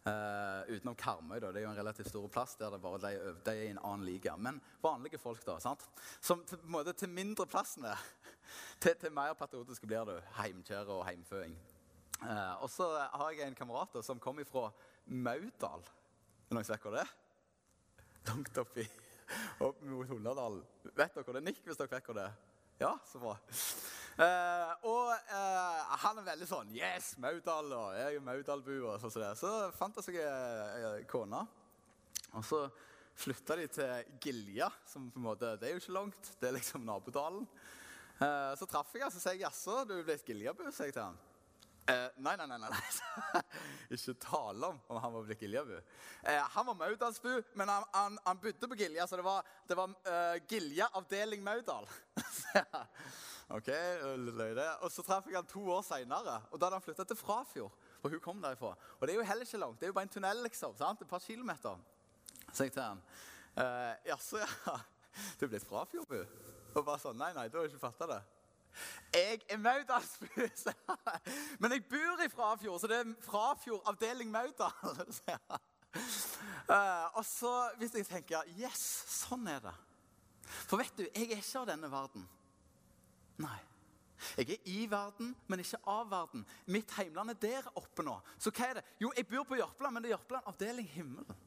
[0.04, 1.52] Uh, utenom Karmøy, da.
[1.56, 3.80] Det er jo en relativt stor plass der det bare de, de er i en
[3.80, 4.36] annen liga.
[4.36, 5.56] Men vanlige folk, da.
[5.64, 5.86] sant?
[6.20, 7.94] Som til, måte, til mindre plassene,
[8.84, 10.18] til, til mer patriotiske blir du.
[10.42, 11.56] Heimkjær og heimføing.
[12.20, 14.70] Uh, og så har jeg en kamerat som kom ifra
[15.08, 15.88] Maudal.
[16.50, 17.16] Er noen som vet hvor det er?
[18.28, 18.88] Langt oppi
[19.64, 20.64] opp mot Hundadalen.
[20.92, 21.48] Vet dere hvor det er?
[21.48, 22.40] Nikk hvis dere vet hvor det er.
[22.82, 23.38] Ja, så bra.
[24.14, 28.74] Eh, og uh, han er veldig sånn Yes, Maudal, og jeg er Maudalbu.
[28.86, 31.44] Og sånn så, så fant jeg seg ei kone.
[32.34, 32.66] Og så
[33.20, 36.34] flytta de til Gilja, som på en måte, det er jo ikke langt.
[36.40, 37.46] Det er liksom nabodalen.
[38.22, 40.66] Eh, så traff jeg henne sier jeg jaså, du er blitt Giljabu?
[40.72, 41.22] sier jeg til han.
[41.84, 42.58] Eh, nei, nei, nei.
[42.62, 43.42] nei.
[43.96, 45.76] ikke tale om om han var blitt Giljabu.
[46.22, 49.78] Eh, han var Maudalsbu, men han, han, han, bodde på Gilja, så det var, det
[49.78, 51.90] var uh, Gilja avdeling Maudal.
[53.58, 53.70] ok,
[54.34, 54.68] løyde.
[54.84, 57.74] Og så traff jeg han to år seinere, da hadde han flytta til Frafjord.
[58.02, 58.74] For hun kom derifra.
[59.00, 59.80] Og det er jo heller ikke langt.
[59.80, 60.76] Det er jo bare en tunnel, liksom.
[60.78, 61.02] sant?
[61.02, 61.78] Et par kilometer.
[62.52, 63.00] Så jeg til han
[63.58, 64.78] eh, Jaså, ja.
[65.40, 66.24] Du er blitt Frafjordbu?
[66.74, 68.22] Og bare sånn Nei, nei, du har ikke fatta det.
[69.14, 70.28] Jeg er Maudalsbu,
[71.62, 74.74] Men jeg bor i Frafjord, så det er Frafjord avdeling Maudal.
[75.94, 78.82] Uh, og så hvis jeg tenker Yes,
[79.14, 79.74] sånn er det.
[80.66, 82.24] For vet du, jeg er ikke av denne verden.
[83.42, 83.60] Nei.
[84.38, 86.46] Jeg er i verden, men ikke av verden.
[86.72, 88.16] Mitt heimland er der oppe nå.
[88.40, 88.86] Så hva er det?
[89.02, 91.42] Jo, jeg bor på Jørpeland, men det er Jørpeland avdeling himmelen.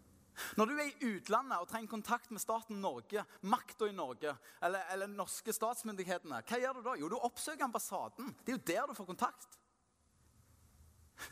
[0.57, 4.85] Når du er i utlandet og trenger kontakt med staten Norge, makta i Norge, eller,
[4.92, 6.96] eller norske statsmyndighetene, hva gjør du da?
[7.01, 8.35] Jo, du oppsøker ambassaden.
[8.44, 9.57] Det er jo der du får kontakt.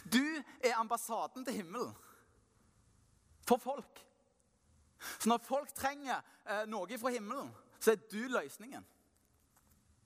[0.09, 0.25] Du
[0.65, 1.93] er ambassaden til himmelen.
[3.45, 4.01] For folk.
[5.19, 8.87] Så når folk trenger eh, noe fra himmelen, så er du løsningen.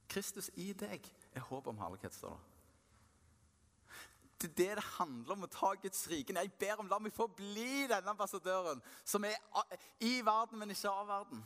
[0.09, 1.05] Kristus i deg
[1.37, 2.55] er håp om herlighet, står det.
[4.38, 6.35] Det er det det handler om å ta Guds rike.
[6.35, 9.35] Jeg ber om la meg få bli denne ambassadøren som er
[9.99, 11.42] i verden, men ikke av verden.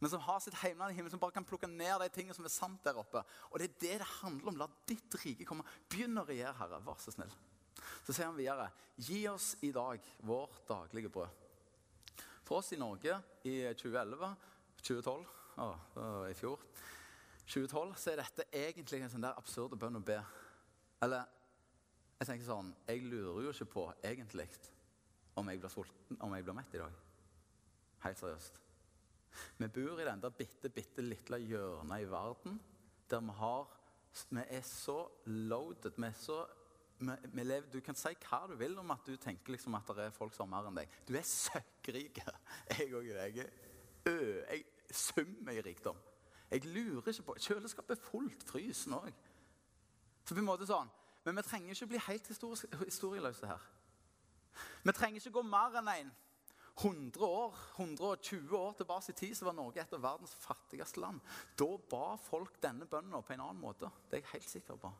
[0.00, 2.48] Men som har sitt heimland i himmelen, som bare kan plukke ned de tingene som
[2.48, 3.20] er sant der oppe.
[3.50, 4.58] Og det er det det handler om.
[4.62, 5.66] La ditt rike komme.
[5.92, 6.80] Begynn å regjere, Herre.
[6.84, 7.32] Vær så snill.
[8.06, 11.44] Så sier han videre, gi oss i dag vårt daglige brød.
[12.44, 14.32] For oss i Norge i 2011,
[14.80, 15.70] 2012, å,
[16.28, 16.60] i fjor
[17.46, 20.16] 2012, så er dette egentlig en sånn der absurd bønn å be.
[21.04, 21.26] Eller
[22.18, 24.48] jeg tenker sånn, jeg lurer jo ikke på egentlig
[25.36, 27.00] om jeg blir sulten, om jeg blir mett i dag.
[28.04, 28.60] Helt seriøst.
[29.58, 32.60] Vi bor i den der bitte, bitte lille hjørnet i verden
[33.10, 33.80] der vi har
[34.30, 35.92] Vi er så loaded.
[35.96, 36.44] Vi er så
[36.98, 39.90] vi, vi lever, Du kan si hva du vil om at du tenker liksom at
[39.96, 40.92] det er folk som har mer enn deg.
[41.08, 42.20] Du er søkkrik.
[42.78, 43.48] Jeg òg er Jeg
[44.06, 45.98] er summer i rikdom.
[46.50, 48.44] Jeg lurer ikke på Kjøleskapet er fullt.
[48.46, 49.12] Frysen òg.
[50.24, 50.92] Så på en måte sånn
[51.24, 52.26] men vi trenger ikke bli helt
[52.84, 53.64] historieløse her.
[54.84, 56.12] Vi trenger ikke gå mer enn en
[56.74, 61.20] 100 år, 120 år tilbake i tid så var Norge et av verdens fattigste land.
[61.56, 63.88] Da ba folk denne bønnen på en annen måte.
[64.10, 64.90] Det er jeg helt sikker på.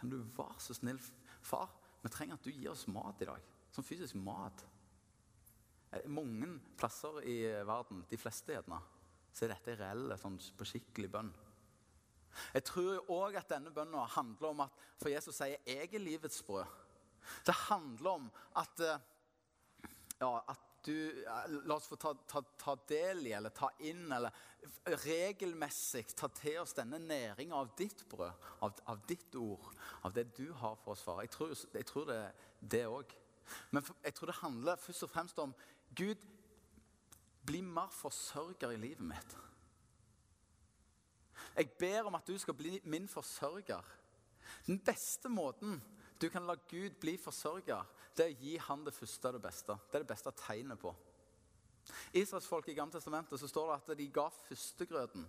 [0.00, 0.98] Kan du være så snill,
[1.42, 1.70] far?
[2.02, 3.44] Vi trenger at du gir oss mat i dag.
[3.70, 4.64] Sånn fysisk mat.
[5.92, 6.48] Eh, mange
[6.80, 7.36] plasser i
[7.68, 8.80] verden, de fleste gjerne,
[9.32, 11.32] så er dette reelle, sånn på skikkelig bønn.
[12.56, 16.42] Jeg tror òg at denne bønnen handler om at For Jesus sier 'jeg er livets
[16.42, 16.66] brød'.
[17.46, 18.98] Det handler om at, eh,
[20.20, 20.92] ja, at du
[21.22, 24.30] eh, La oss få ta, ta, ta del i, eller ta inn, eller
[24.86, 30.36] regelmessig ta til oss denne næringa av ditt brød, av, av, ditt ord, av det
[30.36, 31.20] du har for oss, far.
[31.20, 32.12] Jeg tror, jeg tror
[32.60, 33.14] det òg.
[33.70, 35.54] Men jeg tror det handler først og fremst om
[35.94, 36.16] Gud,
[37.46, 39.36] bli mer forsørger i livet mitt.
[41.56, 43.82] Jeg ber om at du skal bli min forsørger.
[44.66, 45.82] Den beste måten
[46.20, 47.82] du kan la Gud bli forsørger,
[48.16, 49.74] det er å gi han det første og det beste.
[49.88, 50.92] Det er det beste tegnet på.
[52.14, 55.24] Israelsfolket i Gamle Testamentet så står det at de ga førstegrøten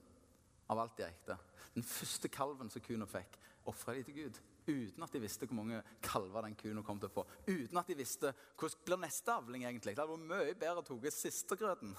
[0.70, 1.38] av alt de eide.
[1.74, 3.40] Den første kalven som kua fikk,
[3.72, 4.42] ofra de til Gud.
[4.68, 7.26] Uten at de visste hvor mange kalver den kua kom til å få.
[7.48, 9.96] Uten at de visste hvordan blir neste avling egentlig.
[9.96, 11.96] Det hadde vært mye bedre å ta sistegrøten.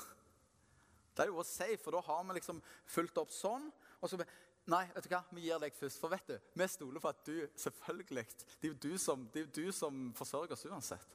[1.14, 3.68] Det er jo safe, for da har vi liksom fulgt opp sånn.
[4.00, 4.24] Og så
[4.64, 5.18] Nei, vet du hva?
[5.36, 6.00] vi gir deg først.
[6.00, 9.42] For vet du, vi stoler på at du selvfølgelig Det er jo du som, det
[9.42, 11.10] er jo du som forsørger oss uansett.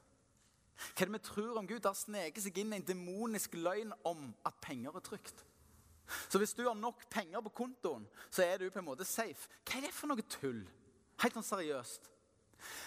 [0.94, 1.80] Hva er det vi tror om Gud?
[1.82, 5.42] Det har sneket seg inn en demonisk løgn om at penger er trygt.
[6.30, 9.50] Så hvis du har nok penger på kontoen, så er du på en måte safe.
[9.66, 10.62] Hva er det for noe tull?
[11.20, 12.10] Helt sånn seriøst.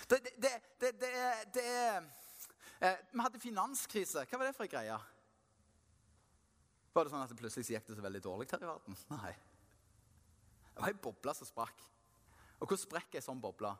[0.10, 0.91] Det, det, det,
[1.54, 2.06] det er,
[2.80, 4.26] eh, Vi hadde finanskrise.
[4.30, 5.00] Hva var det for ei greie?
[6.93, 9.00] Var det sånn at det plutselig gikk det så veldig dårlig her i verden?
[9.15, 9.34] Nei.
[10.74, 11.82] Det var ei boble som sprakk.
[12.62, 13.74] Og hvor sprekker ei sånn boble?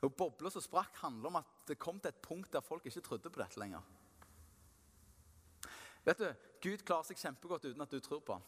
[0.00, 3.02] Og Bobla som sprakk, handler om at det kom til et punkt der folk ikke
[3.04, 3.82] trodde på dette lenger.
[6.06, 6.28] Vet du,
[6.64, 8.46] Gud klarer seg kjempegodt uten at du tror på ham.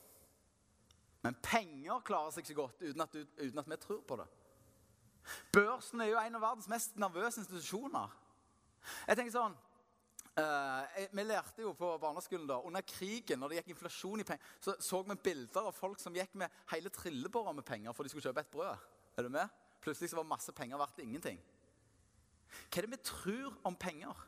[1.23, 4.27] Men penger klarer seg ikke godt uten at, du, uten at vi tror på det.
[5.53, 8.17] Børsen er jo en av verdens mest nervøse institusjoner.
[9.07, 9.59] Jeg tenker sånn,
[10.33, 14.47] Uh, vi lærte jo på barneskolen da, Under krigen, når det gikk inflasjon i penger,
[14.65, 18.09] så så vi bilder av folk som gikk med hele trillebårer med penger for de
[18.09, 18.87] skulle kjøpe et brød.
[19.19, 19.53] Er du med?
[19.85, 21.37] Plutselig så var masse penger verdt ingenting.
[22.49, 24.25] Hva er det vi tror om penger?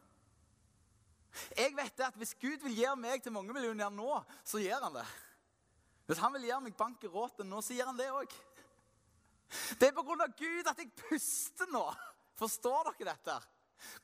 [1.56, 4.84] Jeg vet det at Hvis Gud vil gjøre meg til mange millioner nå, så gjør
[4.84, 5.06] han det.
[6.04, 8.36] Hvis han vil gjøre meg bank i råten nå, så gjør han det òg.
[9.80, 10.28] Det er pga.
[10.38, 11.84] Gud at jeg puster nå.
[12.38, 13.36] Forstår dere dette?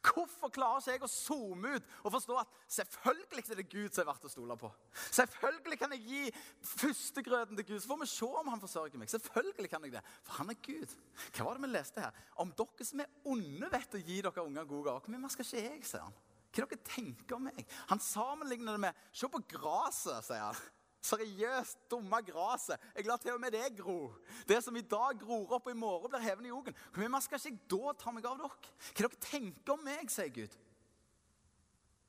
[0.04, 4.02] Hvorfor klarer ikke jeg å zoome ut og forstå at selvfølgelig er det Gud som
[4.02, 4.70] er verdt å stole på?
[5.16, 6.32] Selvfølgelig kan jeg gi
[6.72, 9.12] førstegrøten til Gud, så får vi se om han forsørger meg.
[9.12, 10.96] Selvfølgelig kan jeg det, For han er Gud.
[11.30, 12.26] Hva var det vi leste her?
[12.44, 15.06] Om dere som er onde, vet å gi dere unger gode gaver.
[15.06, 16.18] Hvor mye mer skal ikke jeg, sier han.
[16.50, 17.64] Hva dere tenker om meg?
[17.92, 20.62] Han sammenligner det med Se på gresset, sier han.
[21.00, 22.80] Seriøst, dumme gresset.
[22.96, 24.12] Jeg lar til og med det gro.
[24.48, 26.76] Det som i dag gror opp og i morgen blir hevende i jorden.
[26.96, 28.74] Mye skal ikke jeg da ta meg av dere?
[28.90, 30.58] Hva dere tenker om meg, sier Gud.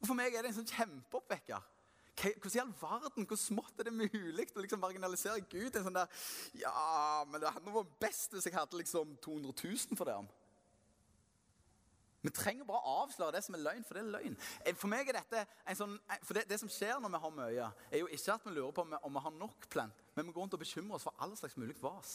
[0.01, 1.69] Og For meg er det en sånn kjempeoppvekker.
[2.21, 5.77] Hvordan i all verden, hvor smått er det mulig å liksom marginalisere Gud?
[5.77, 6.21] En sånn der,
[6.60, 10.19] ja, men Det hadde vært best hvis jeg hadde liksom 200 000 for det.
[12.21, 14.36] Vi trenger bare å avsløre det som er løgn, for det er løgn.
[14.62, 17.21] Eh, for meg er dette en sånn, eh, for det, det som skjer når vi
[17.23, 19.65] har mye, er jo ikke at vi lurer på om vi, om vi har nok
[19.73, 22.13] plent, men vi går rundt og bekymrer oss for all slags mulig vas.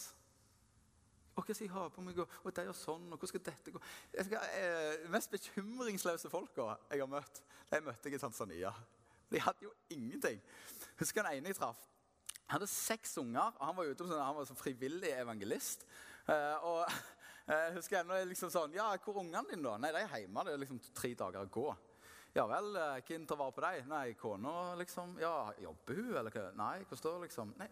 [1.36, 3.74] Og hva skal jeg ha på meg, og det gjør sånn, og hvordan skal dette
[3.74, 3.82] gå?
[4.14, 7.42] Jeg skal, eh, mest bekymringsløse folka jeg har møtt,
[7.72, 8.72] de møtte jeg i Tanzania.
[9.28, 10.40] De hadde jo ingenting.
[11.00, 11.82] Husker den ene jeg traff.
[12.46, 15.82] Han hadde seks unger, og han var ute som han var så frivillig evangelist.
[16.30, 16.86] Eh, og
[17.46, 19.76] jeg husker ennå liksom sånn Ja, hvor er ungene dine, da?
[19.78, 20.44] Nei, de er hjemme.
[20.46, 21.66] Det er liksom tre dager å gå.
[22.36, 23.86] Ja vel, eh, hvem tar vare på deg?
[23.88, 25.14] Nei, kona, liksom.
[25.22, 26.50] Ja, jobber hun, eller hva?
[26.58, 27.54] Nei, hvordan står det, liksom?
[27.60, 27.68] Nei,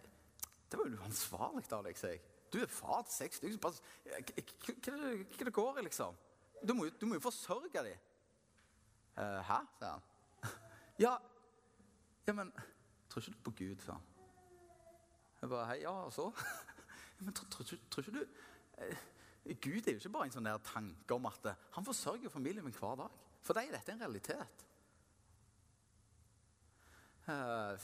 [0.71, 2.23] det var jo uansvarlig av deg, sier jeg.
[2.55, 3.59] Du er far til seks stykker.
[3.61, 3.75] Hva
[4.15, 6.17] er det går i, liksom?
[6.63, 8.11] Du må, du må jo forsørge dem.
[9.19, 9.59] Uh, hæ?
[9.79, 10.07] sier han.
[11.05, 11.13] ja,
[12.27, 12.55] ja, men
[13.11, 14.07] tror ikke du på Gud, sa han.
[15.43, 16.31] Jeg bare Hei, ja, og så?
[17.19, 17.51] ja, men tror,
[17.91, 18.23] tror, ikke du
[18.79, 18.97] eh,
[19.45, 22.77] Gud er jo ikke bare en sånn der tanke om at han forsørger familien min
[22.77, 23.19] hver dag.
[23.45, 24.63] For deg er dette en realitet.
[27.25, 27.77] Uh,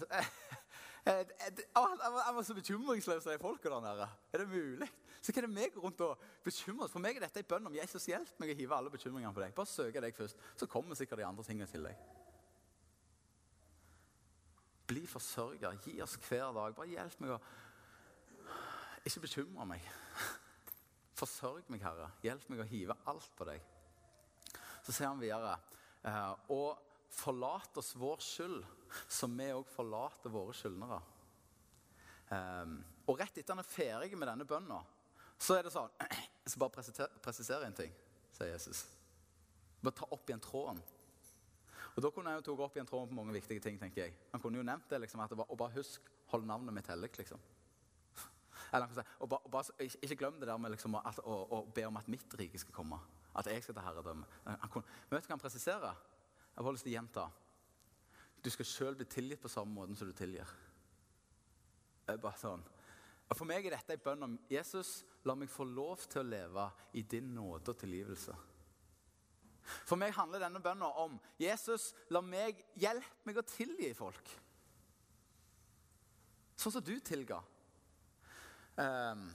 [1.05, 4.09] jeg var så bekymringsløs de folka der nede.
[4.33, 4.89] Er det mulig?
[5.21, 6.93] Så er det meg rundt og bekymre oss?
[6.93, 9.45] For meg er dette en bønn om Jesus hjelp meg å hive alle bekymringene på
[9.45, 9.53] deg.
[9.57, 12.05] Bare søke deg først, så kommer sikkert de andre tingene til deg.
[14.89, 15.77] Bli forsørger.
[15.85, 16.77] Gi oss hver dag.
[16.77, 17.41] Bare hjelp meg å
[19.05, 19.85] ikke bekymre meg.
[21.21, 22.09] Forsørg meg, Herre.
[22.25, 23.65] Hjelp meg å hive alt på deg.
[24.81, 25.59] Så sier han videre
[26.09, 26.79] eh, Og
[27.13, 28.61] forlat oss vår skyld,
[29.11, 31.01] som vi òg forlater våre skyldnere.
[32.31, 32.77] Um,
[33.11, 34.79] og rett etter han er ferdig med denne bønna,
[35.35, 35.91] så er det sånn
[36.45, 36.85] Jeg skal bare
[37.25, 37.93] presisere en ting,
[38.37, 38.85] sier Jesus.
[39.83, 40.79] Bare ta opp igjen tråden.
[41.97, 43.79] Og Da kunne jeg jo tatt opp igjen tråden på mange viktige ting.
[43.79, 44.15] tenker jeg.
[44.33, 46.87] Han kunne jo nevnt det, liksom, at det var, Og bare husk, hold navnet mitt
[46.87, 47.11] hellig.
[47.19, 47.41] liksom.
[48.73, 51.87] Eller og, og og bare, Ikke glem det der med liksom, at, å, å, be
[51.87, 52.99] om at mitt rike skal komme.
[53.35, 54.27] At jeg skal ta herredømme.
[54.47, 56.03] Han men vet du hva han presiserer?
[56.57, 57.31] Jeg har lyst til å gjenta.
[58.45, 60.49] du skal sjøl bli tilgitt på samme måte som du tilgir.
[62.07, 62.63] Bare sånn.
[63.31, 66.31] Og For meg er dette en bønn om Jesus, la meg få lov til å
[66.31, 68.35] leve i din nåde og tilgivelse.
[69.87, 74.33] For meg handler denne bønnen om Jesus, la meg hjelpe meg å tilgi folk.
[76.61, 77.41] Sånn som du tilga.
[78.81, 79.27] Um,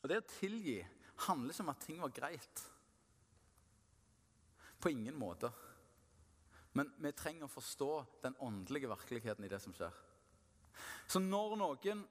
[0.00, 0.78] og Det å tilgi
[1.26, 2.64] handler ikke om at ting var greit.
[4.80, 5.50] På ingen måte.
[6.74, 7.90] Men vi trenger å forstå
[8.24, 9.94] den åndelige virkeligheten i det som skjer.
[11.06, 12.02] Så når noen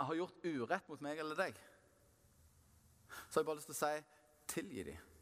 [0.00, 1.58] har gjort urett mot meg eller deg,
[3.28, 5.12] så har jeg bare lyst til å si tilgi dem.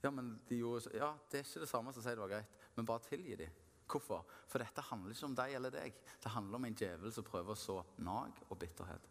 [0.00, 2.32] Ja, men de gjorde, ja, Det er ikke det samme som å si det var
[2.32, 3.58] greit, men bare tilgi dem.
[3.90, 4.26] Hvorfor?
[4.50, 5.96] For dette handler ikke om deg eller deg.
[6.22, 9.08] Det handler om en djevel som prøver å så nag og bitterhet.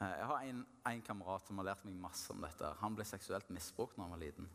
[0.00, 2.70] Eh, jeg har en, en, kamerat som har lært meg masse om dette.
[2.82, 4.48] Han ble seksuelt misbrukt da han var liten.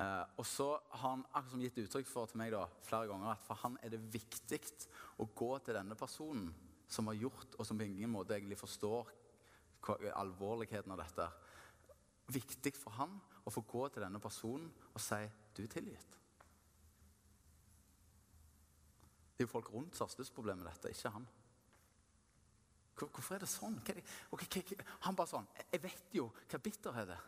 [0.00, 3.34] Eh, og så har han akkurat som gitt uttrykk for til meg da, flere ganger
[3.34, 4.60] at for han er det viktig
[5.20, 6.48] å gå til denne personen
[6.92, 9.10] som har gjort, og som på ingen måte egentlig forstår
[10.14, 11.28] alvorligheten av dette.
[12.32, 15.20] Viktig for han å få gå til denne personen og si
[15.56, 16.21] 'du er tilgitt'.
[19.42, 21.24] Det er jo folk rundt som har størst problem med dette, ikke han.
[22.94, 23.80] Hvorfor er det sånn?
[25.02, 27.24] Han bare sånn Jeg vet jo hva bitterhet er.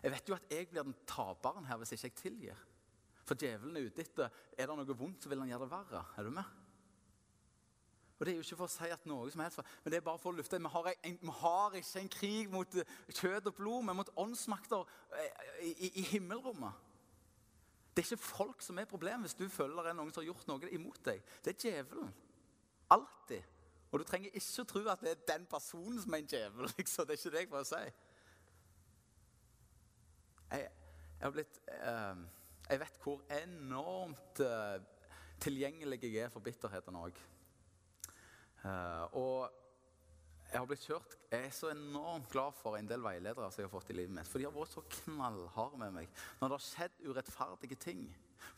[0.00, 2.64] Jeg vet jo at jeg blir den taperen her hvis ikke jeg tilgir.
[3.28, 6.02] For djevelen er ute etter Er det noe vondt, så vil han gjøre det verre.
[6.16, 6.56] Er du med?
[8.16, 10.08] Og Det er jo ikke for å si at noe som helst, men det er
[10.08, 10.56] bare for å lufte.
[10.56, 12.80] Vi har, en, vi har ikke en krig mot
[13.12, 16.87] kjøtt og blod, men mot åndsmakter eh, i, i, i himmelrommet.
[17.98, 20.28] Det er ikke folk som er problemet hvis du føler det er noen som har
[20.28, 21.22] gjort noe imot deg.
[21.42, 22.12] Det er djevelen.
[22.94, 23.48] Alltid.
[23.90, 26.70] Og du trenger ikke tro at det er den personen som er en djevel.
[26.78, 27.08] Liksom.
[27.08, 27.80] Det er ikke det jeg prøver å si.
[30.52, 32.22] Jeg, jeg, har blitt, eh,
[32.70, 34.78] jeg vet hvor enormt eh,
[35.42, 37.18] tilgjengelig jeg er for bitterheten òg.
[38.62, 39.50] Eh, og
[40.48, 43.68] jeg har blitt kjørt Jeg er så enormt glad for en del veiledere som jeg
[43.68, 44.28] har fått i livet mitt.
[44.28, 48.04] For de har vært så knallharde med meg når det har skjedd urettferdige ting.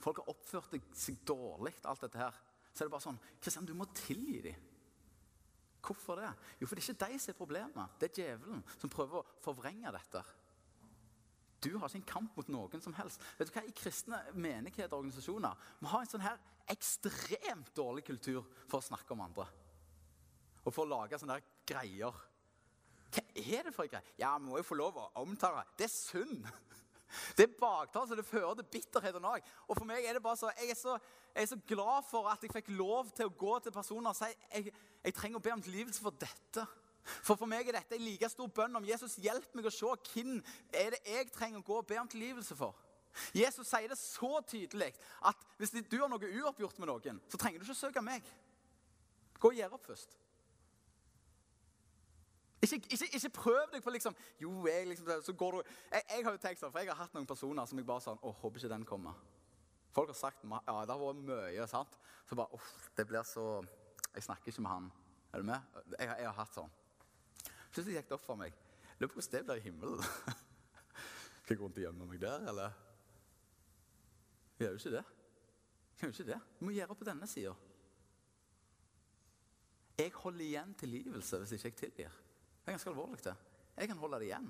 [0.00, 2.36] Folk har oppført seg dårlig, alt dette her.
[2.70, 4.68] Så er det bare sånn Kristian, du må tilgi dem.
[5.80, 6.28] Hvorfor det?
[6.60, 7.96] Jo, for det er ikke de som er problemet.
[7.98, 10.22] Det er djevelen som prøver å forvrenge dette.
[11.60, 13.24] Du har ikke en kamp mot noen som helst.
[13.38, 13.64] Vet du hva?
[13.66, 16.38] I kristne menigheter og organisasjoner vi har en sånn her
[16.70, 19.48] ekstremt dårlig kultur for å snakke om andre.
[20.64, 22.18] Og for å lage sånn her greier.
[23.10, 24.16] Hva er det for en greie?
[24.20, 25.64] Ja, vi må jo få lov å omtale.
[25.78, 26.44] Det er synd.
[27.36, 29.46] Det er baktale, så det fører til bitterhet og nag.
[29.66, 30.92] Og for meg er det bare så jeg, er så
[31.34, 34.18] jeg er så glad for at jeg fikk lov til å gå til personer og
[34.18, 34.70] si jeg,
[35.02, 36.66] jeg trenger å be om tilgivelse for dette.
[37.24, 39.90] For for meg er dette en like stor bønn om Jesus hjelp meg å se
[40.12, 40.36] hvem
[40.70, 42.78] er det jeg trenger å gå og be om tilgivelse for.
[43.34, 44.92] Jesus sier det så tydelig
[45.26, 48.26] at hvis du har noe uoppgjort med noen, så trenger du ikke søke meg.
[49.40, 50.19] Gå og gjør opp først.
[52.60, 56.24] Ikke, ikke, ikke, prøv deg på liksom Jo, jeg liksom, så går du jeg, jeg,
[56.24, 58.32] har jo tenkt sånn, for jeg har hatt noen personer som jeg bare sånn Å,
[58.42, 59.22] håper ikke den kommer.
[59.96, 61.68] Folk har sagt ja, det har vært mye.
[61.70, 61.96] sant?
[62.28, 63.46] Så bare Uff, det blir så
[64.12, 64.90] Jeg snakker ikke med han.
[65.32, 65.80] Er du med?
[65.96, 66.76] Jeg, jeg har hatt sånn.
[67.70, 68.54] Plutselig gikk det opp for meg.
[68.98, 70.00] Lurer på hvordan det blir i himmelen.
[71.40, 72.74] Skal jeg gå rundt og gjemme meg der, eller?
[74.58, 75.04] Jeg gjør jo ikke det.
[75.94, 76.40] Jeg gjør jo ikke det.
[76.58, 77.54] Du må gjøre på denne sida.
[80.00, 82.18] Jeg holder igjen tilgivelse hvis ikke jeg tilgir.
[82.70, 83.24] Det er ganske alvorlig.
[83.24, 83.32] det.
[83.76, 84.44] Jeg kan holde det igjen.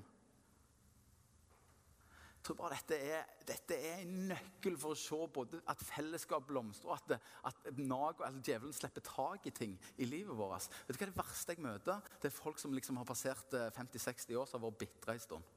[2.35, 6.45] Jeg tror bare dette er, dette er en nøkkel for å se både at fellesskap
[6.45, 10.69] blomstrer, og at, at nag, eller djevelen slipper tak i ting i livet vårt.
[10.85, 14.37] Vet du hva Det verste jeg møter, det er folk som liksom har passert 50-60
[14.37, 15.49] år, som har vært bitre en stund.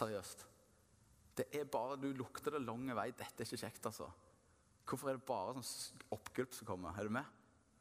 [0.00, 0.46] Seriøst.
[1.36, 3.10] Det er bare, Du lukter det lang vei.
[3.12, 4.08] Dette er ikke kjekt, altså.
[4.88, 6.96] Hvorfor er det bare sånn oppgulp som kommer?
[6.96, 7.28] Er du med?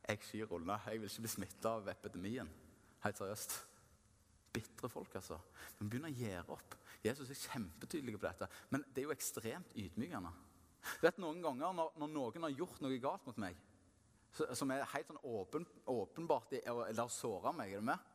[0.09, 0.81] Jeg skyr unna.
[0.87, 2.51] Jeg vil ikke bli smitta av epidemien.
[3.03, 3.68] Helt seriøst.
[4.53, 5.39] Bitre folk, altså.
[5.79, 6.77] Men begynner å gjøre opp.
[7.03, 10.31] Jesus er kjempetydelig på dette, men det er jo ekstremt ydmykende.
[10.99, 13.57] Du vet, Noen ganger når, når noen har gjort noe galt mot meg,
[14.35, 18.09] så, som er helt sånn åpen, åpenbart eller har såra meg, er du med?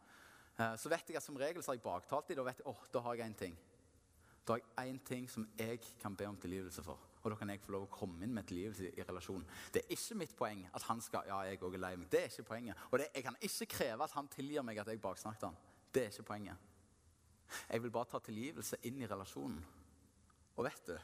[0.56, 2.38] Eh, så vet jeg at som regel så har jeg baktalt dem.
[2.38, 3.56] Da vet jeg, oh, da har jeg én ting.
[4.46, 7.10] Da har jeg én ting som jeg kan be om tilgivelse for.
[7.24, 9.46] Og da kan jeg få lov å komme inn med tilgivelse i relasjonen.
[9.72, 12.10] Det er ikke mitt poeng at han skal ja, jeg også er lei meg.
[12.12, 12.82] Det er ikke poenget.
[12.90, 15.56] Og det, jeg kan ikke kreve at han tilgir meg at jeg baksnakket han.
[15.94, 16.56] Det er ikke poenget.
[17.70, 19.60] Jeg vil bare ta tilgivelse inn i relasjonen.
[20.56, 20.96] Og vet du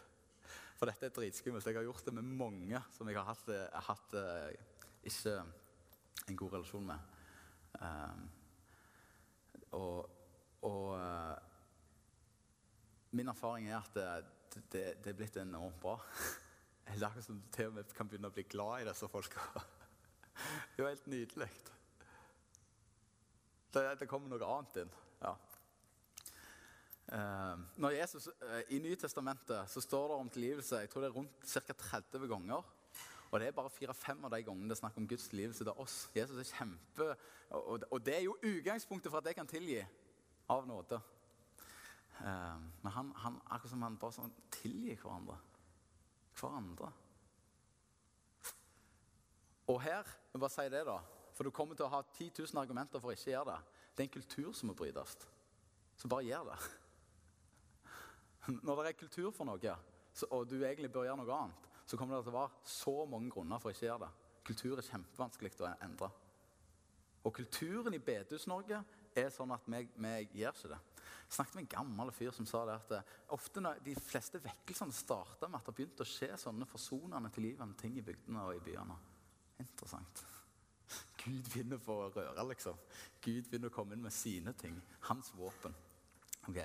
[0.81, 1.67] For dette er dritskummelt.
[1.67, 3.51] Jeg har gjort det med mange som jeg har hatt,
[3.87, 4.49] hatt uh,
[5.05, 5.35] ikke
[6.31, 6.99] en god relasjon med.
[7.81, 8.23] Um,
[9.77, 10.11] og,
[10.67, 11.37] og uh,
[13.13, 15.99] min erfaring er at det, det, det er blitt enormt bra.
[16.91, 19.07] Det er akkurat som du til og med kan begynne å bli glad i disse
[19.07, 19.45] folka.
[19.61, 21.47] Det er jo helt nydelig.
[23.71, 24.93] Det, det kommer noe annet inn.
[25.21, 25.35] Ja.
[27.11, 31.17] Eh, når Jesus, eh, I Nytestamentet så står det om tilgivelse jeg tror det er
[31.17, 31.73] rundt ca.
[31.73, 32.67] 30 ganger.
[33.31, 35.79] Og det er bare fire-fem av de gangene det er snakk om Guds tilgivelse til
[35.79, 35.97] oss.
[36.15, 37.09] Jesus er kjempe,
[37.51, 39.79] og, det er jo utgangspunktet for at jeg kan tilgi
[40.51, 40.99] av nåde.
[42.21, 45.39] Eh, men han, han, akkurat som han bare sånn tilgir hverandre.
[46.41, 46.91] Hverandre.
[49.71, 50.03] Og her
[50.33, 50.99] jeg bare si det da,
[51.41, 53.77] For du kommer til å ha 10 000 argumenter for å ikke gjøre det.
[53.97, 55.15] Det er en kultur som må brytes.
[55.97, 56.57] Så bare gjør det.
[58.67, 59.77] Når det er kultur for noe,
[60.37, 63.33] og du egentlig bør gjøre noe annet, så kommer det til å være så mange
[63.33, 64.11] grunner for å ikke gjøre det.
[64.51, 66.11] Kultur er kjempevanskelig å endre.
[67.25, 68.83] Og kulturen i Bedehus-Norge
[69.23, 70.13] er sånn at vi, vi
[70.43, 70.81] gjør ikke det.
[71.01, 74.43] Jeg snakket med en gammel fyr som sa det at eh, ofte når de fleste
[74.45, 78.45] vekkelsene starta med at det begynte å skje sånne forsonende til tilgivende ting i bygdene
[78.45, 79.01] og i byene.
[79.65, 80.25] Interessant.
[81.21, 82.79] Gud begynner for å røre, liksom.
[83.21, 84.79] Gud begynner å komme inn med sine ting.
[85.09, 85.75] Hans våpen.
[86.49, 86.61] Ok,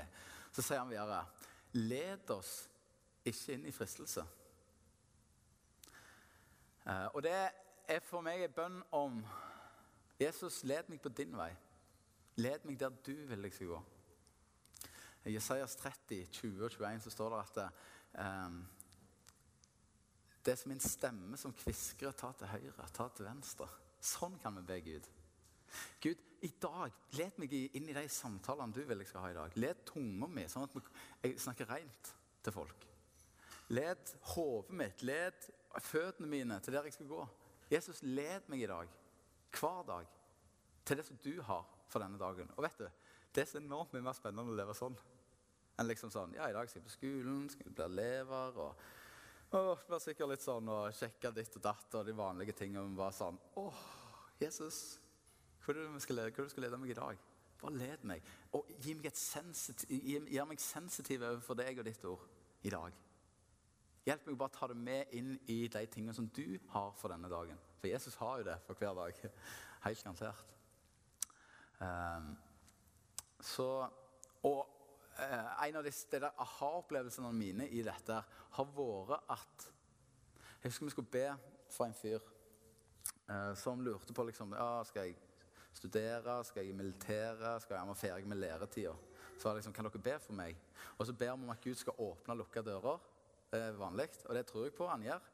[0.51, 1.25] Så sier han videre
[1.75, 2.69] Led oss
[3.25, 4.23] ikke inn i fristelse.
[6.85, 9.17] Uh, og det er for meg en bønn om
[10.19, 11.49] Jesus, led meg på din vei.
[12.39, 13.81] Led meg der du vil jeg skal gå.
[15.25, 17.57] I Jesajas 30, 20 og 21 så står det at
[18.45, 18.59] um,
[20.45, 23.84] det er som en stemme som kviskrer 'ta til høyre, ta til venstre'.
[24.05, 25.07] Sånn kan vi be Gud.
[26.03, 29.37] Gud, i dag, let meg inn i de samtalene du vil jeg skal ha i
[29.37, 29.55] dag.
[29.57, 30.91] Let tunga mi, sånn at
[31.23, 32.11] jeg snakker rent
[32.45, 32.85] til folk.
[33.73, 35.47] Led hodet mitt, led
[35.81, 37.23] føttene mine til der jeg skal gå.
[37.71, 38.91] Jesus, led meg i dag,
[39.57, 40.11] hver dag,
[40.85, 42.51] til det som du har for denne dagen.
[42.55, 42.87] Og vet du,
[43.35, 44.93] Det er så enormt mye mer spennende å leve sånn
[45.75, 48.85] enn liksom sånn Ja, i dag skal jeg på skolen, skal jeg bli elever og
[49.55, 52.95] og Blir sikkert litt sånn og sjekke ditt og datt og de vanlige tingene.
[52.97, 53.65] Bare sånn Å,
[54.41, 54.81] Jesus,
[55.63, 57.23] hva er det du skal, hva skal lede meg i dag?
[57.61, 58.25] Bare led meg.
[58.53, 59.07] Og gi meg,
[59.89, 62.25] gi, gjør meg sensitiv overfor deg og ditt ord
[62.67, 63.01] i dag.
[64.05, 67.31] Hjelp meg bare ta det med inn i de tingene som du har for denne
[67.31, 67.57] dagen.
[67.79, 69.23] For Jesus har jo det for hver dag.
[69.85, 70.43] Helt garantert.
[71.79, 72.35] Um,
[73.41, 73.69] så,
[74.45, 74.74] og
[75.19, 75.93] uh, en av de,
[76.45, 78.21] aha-opplevelsene mine i dette
[78.57, 79.67] har vært at
[80.61, 81.27] Jeg husker vi skulle be
[81.69, 82.19] for en fyr
[83.29, 85.17] eh, som lurte på liksom, ja, skal jeg
[85.75, 88.93] studere, skal jeg militere, skal jeg være ferdig med læretida.
[89.37, 90.57] Så liksom, kan dere be for meg?
[90.97, 93.01] Og så ber vi om at Gud skal åpne og lukke dører.
[93.51, 95.27] Det er vanlig, og det tror jeg på han gjør.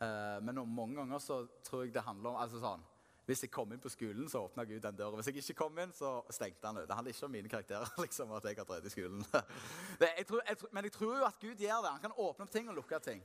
[0.00, 2.84] Eh, men mange ganger så tror jeg det handler om altså sånn,
[3.28, 5.18] Hvis jeg kom inn på skolen, så åpna Gud den døra.
[5.18, 6.86] Hvis jeg ikke kom inn, så stengte han ut.
[6.88, 7.90] Det handler ikke om mine karakterer.
[8.04, 9.24] liksom, at jeg har drevet i skolen.
[10.00, 11.90] Det, jeg tror, jeg, men jeg tror at Gud gjør det.
[11.92, 13.20] Han kan åpne opp ting og lukke ting.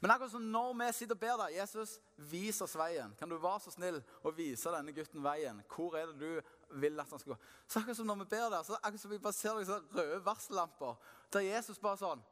[0.00, 1.96] Men akkurat som når vi sitter og ber deg, Jesus,
[2.30, 3.14] vis oss veien.
[3.18, 5.62] Kan du være så snill å vise denne gutten veien?
[5.70, 7.38] Hvor er det du vil at han skal gå?
[7.66, 10.20] Så akkurat som når vi ber der, så akkurat som vi bare ser liksom røde
[10.26, 12.22] varsellamper, der Jesus bare sånn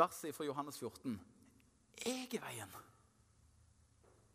[0.00, 1.20] verset fra Johannes 14.
[2.06, 2.80] Jeg er veien.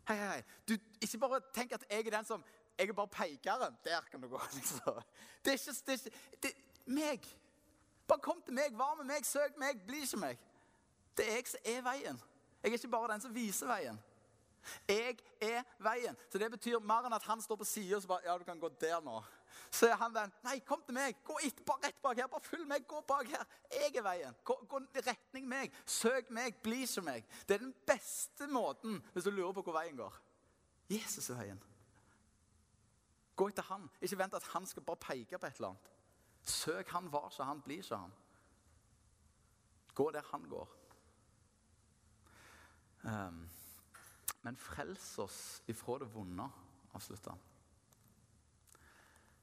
[0.08, 0.42] Hei, hei.
[0.68, 2.44] Du, ikke bare tenk at jeg er den som
[2.78, 3.76] Jeg er bare pekeren.
[3.84, 4.40] Der kan du gå.
[4.54, 5.02] liksom.
[5.44, 6.10] Det er ikke, det er ikke
[6.42, 6.52] det,
[6.86, 7.26] meg.
[8.08, 10.38] Bare kom til meg, vær med meg, søk meg, bli ikke meg.
[11.16, 12.20] Det er jeg som er veien.
[12.62, 13.98] Jeg er ikke bare den som viser veien.
[14.88, 16.16] Jeg er veien.
[16.32, 18.44] Så Det betyr mer enn at han står på sida og så bare Ja, du
[18.44, 19.20] kan gå der nå.
[19.70, 20.32] Så er han den.
[20.44, 21.18] Nei, kom til meg.
[21.26, 22.28] Gå et, bare rett bak her.
[22.32, 22.86] Bare følg meg.
[22.88, 23.44] Gå bak her.
[23.72, 24.38] Jeg er veien.
[24.44, 25.74] Gå, gå retning meg.
[25.86, 26.56] Søk meg.
[26.64, 27.26] Bli som meg.
[27.48, 30.16] Det er den beste måten hvis du lurer på hvor veien går.
[30.88, 31.60] Jesus er veien.
[33.38, 33.86] Gå etter han.
[34.02, 35.92] Ikke vent at han skal bare peke på et eller annet.
[36.48, 38.16] Søk han, var ikke han, blir ikke han.
[39.94, 40.74] Gå der han går.
[43.02, 43.44] Um,
[44.42, 46.48] men frels oss ifra det vonde,
[46.94, 47.44] avslutter han.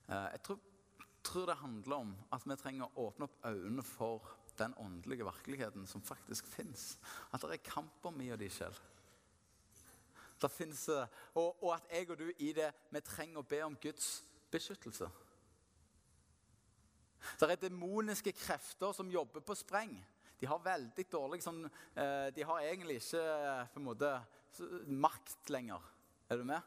[0.10, 0.60] Eh, jeg tror,
[1.24, 5.88] tror, det handler om at vi trenger å åpne opp øynene for den åndelige virkeligheten
[5.88, 6.96] som faktisk fins.
[7.34, 8.78] At det er kamper mi og de sjøl.
[10.46, 14.20] Og, og at jeg og du i det vi trenger å be om Guds
[14.52, 15.08] beskyttelse.
[17.40, 19.96] Det er demoniske krefter som jobber på spreng.
[20.40, 21.64] De har veldig dårlig sånn,
[21.96, 23.24] eh, De har egentlig ikke
[23.74, 24.12] på en måte
[24.88, 25.82] makt lenger.
[26.30, 26.62] Er du med?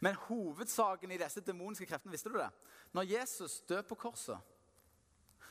[0.00, 2.48] Men hovedsaken i disse demoniske kreftene, visste du det?
[2.96, 4.38] Når Jesus døde på korset,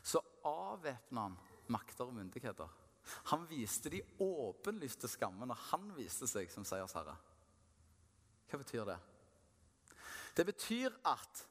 [0.03, 1.37] så avvæpna han
[1.67, 2.69] makter og myndigheter.
[3.31, 7.15] Han viste de åpenlyste skammen, når han viste seg som seiersherre.
[8.47, 8.97] Hva betyr det?
[10.37, 11.43] Det betyr at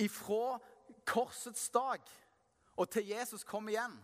[0.00, 0.58] ifra
[1.06, 2.02] korsets dag
[2.80, 3.98] og til Jesus kom igjen,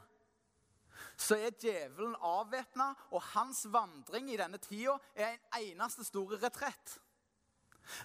[1.17, 6.97] så er djevelen avvæpna, og hans vandring i denne tida er en eneste store retrett.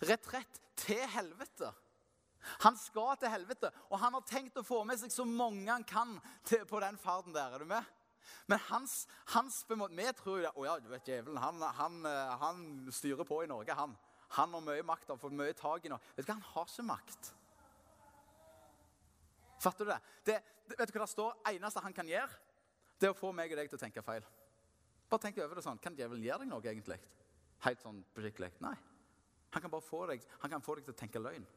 [0.07, 1.71] Retrett til helvete.
[2.65, 5.85] Han skal til helvete, og han har tenkt å få med seg så mange han
[5.87, 6.15] kan
[6.47, 7.53] til, på den ferden der.
[7.53, 7.85] Er du med?
[8.49, 11.99] Men hans, hans på en måte, Vi tror jo ja, du vet, djevelen han, han,
[12.41, 13.75] han, styrer på i Norge.
[13.77, 13.95] Han,
[14.37, 16.15] han har mye makt og får mye tak i Norge.
[16.17, 17.33] Vet du hva, Han har ikke makt.
[19.61, 19.99] Fatter du det?
[20.25, 20.39] det?
[20.73, 21.33] Vet du hva det står?
[21.51, 22.39] eneste han kan gjøre,
[22.97, 24.25] det er å få meg og deg til å tenke feil.
[25.09, 25.81] Bare tenk over det sånn.
[25.83, 26.97] Kan djevelen gjøre deg noe, egentlig?
[27.65, 28.53] Helt sånn beskikkelig?
[28.63, 28.77] Nei.
[29.51, 31.47] Han kan få deg, han kan få deg til å tenke løgn.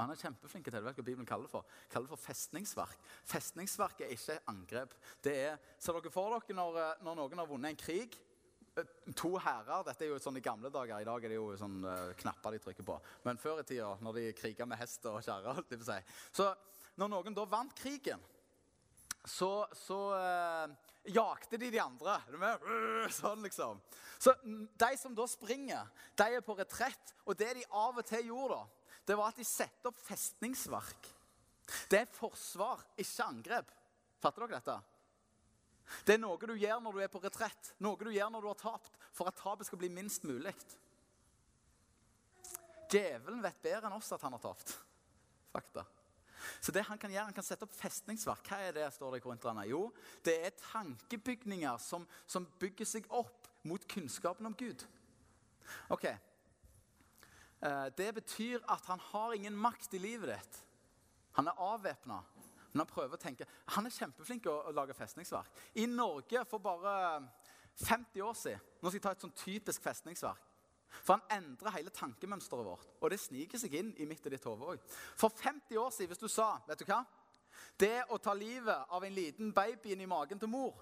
[0.00, 0.80] Han er kjempeflink til det.
[0.80, 1.68] Hva Bibelen kaller det for?
[1.92, 2.96] Kaller det for festningsverk.
[3.28, 4.96] Festningsverk er ikke angrep.
[5.24, 8.16] Det er, Ser dere for dere når, eh, når noen har vunnet en krig?
[8.78, 11.00] Eh, to hærer Dette er jo sånn i gamle dager.
[11.00, 12.96] I dag er det jo sånn uh, knapper de trykker på.
[13.26, 15.98] Men før i tida, når de kriga med hest og kjerre si.
[16.32, 16.48] Så
[16.96, 18.22] når noen da vant krigen,
[19.28, 22.18] så, så uh, jakte de de andre.
[23.14, 23.80] Sånn liksom.
[24.20, 25.88] Så de som da springer,
[26.18, 27.14] de er på retrett.
[27.24, 28.80] Og det de av og til gjorde, da
[29.10, 31.08] det var at de satte opp festningsverk.
[31.90, 33.72] Det er forsvar, ikke angrep.
[34.22, 34.76] Fatter dere dette?
[36.06, 38.48] Det er noe du gjør når du er på retrett, noe du gjør når du
[38.52, 40.54] har tapt, for at tapet skal bli minst mulig.
[42.90, 44.76] Djevelen vet bedre enn oss at han har tapt.
[45.50, 45.82] Fakta.
[46.60, 48.48] Så det Han kan gjøre, han kan sette opp festningsverk.
[48.48, 49.66] Hva er det, står det i Korinterne?
[49.70, 49.92] Jo,
[50.24, 54.86] det er tankebygninger som, som bygger seg opp mot kunnskapen om Gud.
[55.92, 56.08] Ok,
[57.62, 60.64] Eh, det betyr at han har ingen makt i livet ditt.
[61.32, 62.22] Han er avvæpna.
[62.72, 63.46] Men han prøver å tenke.
[63.74, 65.50] Han er kjempeflink til å lage festningsverk.
[65.74, 67.26] I Norge for bare
[67.80, 70.46] 50 år siden Nå skal jeg ta et sånn typisk festningsverk.
[71.02, 72.92] For han endrer hele tankemønsteret vårt.
[73.00, 74.84] Og det sniker seg inn i mitt og ditt hode òg.
[75.18, 77.02] For 50 år siden, hvis du sa vet du hva?
[77.80, 80.76] Det å ta livet av en liten baby inn i magen til mor,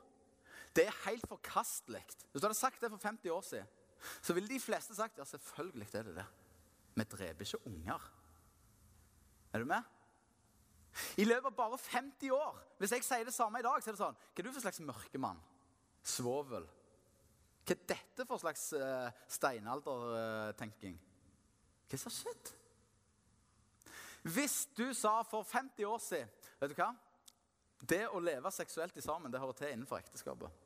[0.75, 2.03] det er helt forkastelig.
[2.31, 3.77] Hvis du hadde sagt det for 50 år siden,
[4.23, 6.27] så ville de fleste sagt ja, selvfølgelig er det det.
[6.99, 8.11] Vi dreper ikke unger.
[9.53, 9.95] Er du med?
[11.19, 13.95] I løpet av bare 50 år Hvis jeg sier det samme i dag, så er
[13.95, 15.39] det sånn Hva er du for slags mørkemann?
[16.03, 16.65] Svovel.
[17.69, 20.95] Hva er dette for slags uh, steinaldertenking?
[20.97, 22.53] Hva er det som har skjedd?
[24.29, 26.89] Hvis du sa for 50 år siden Vet du hva?
[27.79, 30.65] Det å leve seksuelt i sammen, det hører til innenfor ekteskapet.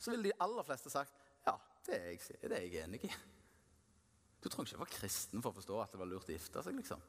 [0.00, 1.54] Så ville de aller fleste sagt ja,
[1.86, 3.12] det er jeg, det er jeg enig i.
[4.40, 6.80] Du trenger ikke være kristen for å forstå at det var lurt å gifte seg.
[6.80, 7.04] liksom.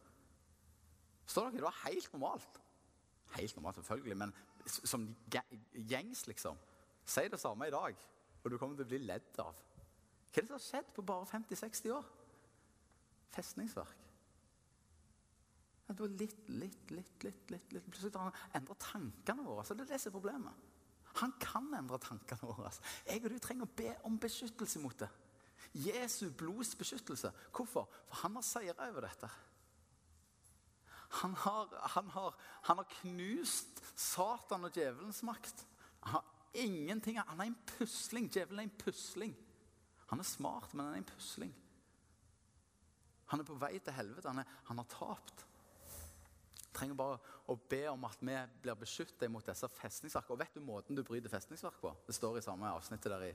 [1.23, 1.61] Forstår dere?
[1.61, 2.61] Det var helt normalt.
[3.37, 4.35] Helt normalt, selvfølgelig, men
[4.67, 6.59] som gjengs, liksom.
[7.07, 7.97] Si det samme i dag,
[8.41, 9.57] og du kommer til å bli ledd av.
[10.31, 12.07] Hva er det som har skjedd på bare 50-60 år?
[13.35, 14.07] Festningsverk.
[15.91, 17.87] Det var litt, litt, litt, litt, litt, litt.
[17.89, 19.65] Plutselig har han endra tankene våre.
[19.67, 20.67] Så det er det som er problemet.
[21.19, 22.71] Han kan endre tankene våre.
[23.03, 25.09] Jeg og du trenger å be om beskyttelse mot det.
[25.83, 27.31] Jesu blods beskyttelse.
[27.51, 27.89] Hvorfor?
[28.07, 29.29] For han har seira over dette.
[31.19, 31.67] Han har,
[31.97, 32.35] han, har,
[32.69, 35.65] han har, knust Satan og djevelens makt.
[36.05, 38.29] Han har ingenting, han er en pusling.
[38.31, 39.35] Djevelen er en pusling.
[40.11, 41.53] Han er smart, men han er en pusling.
[43.31, 44.27] Han er på vei til helvete.
[44.27, 45.45] Han, er, han har tapt.
[46.73, 47.19] trenger bare
[47.51, 50.35] å be om at vi blir beskyttet mot disse festningsverkene.
[50.35, 51.93] Og vet du måten du bryter festningsverk på?
[52.07, 53.31] Det står i samme avsnittet der i,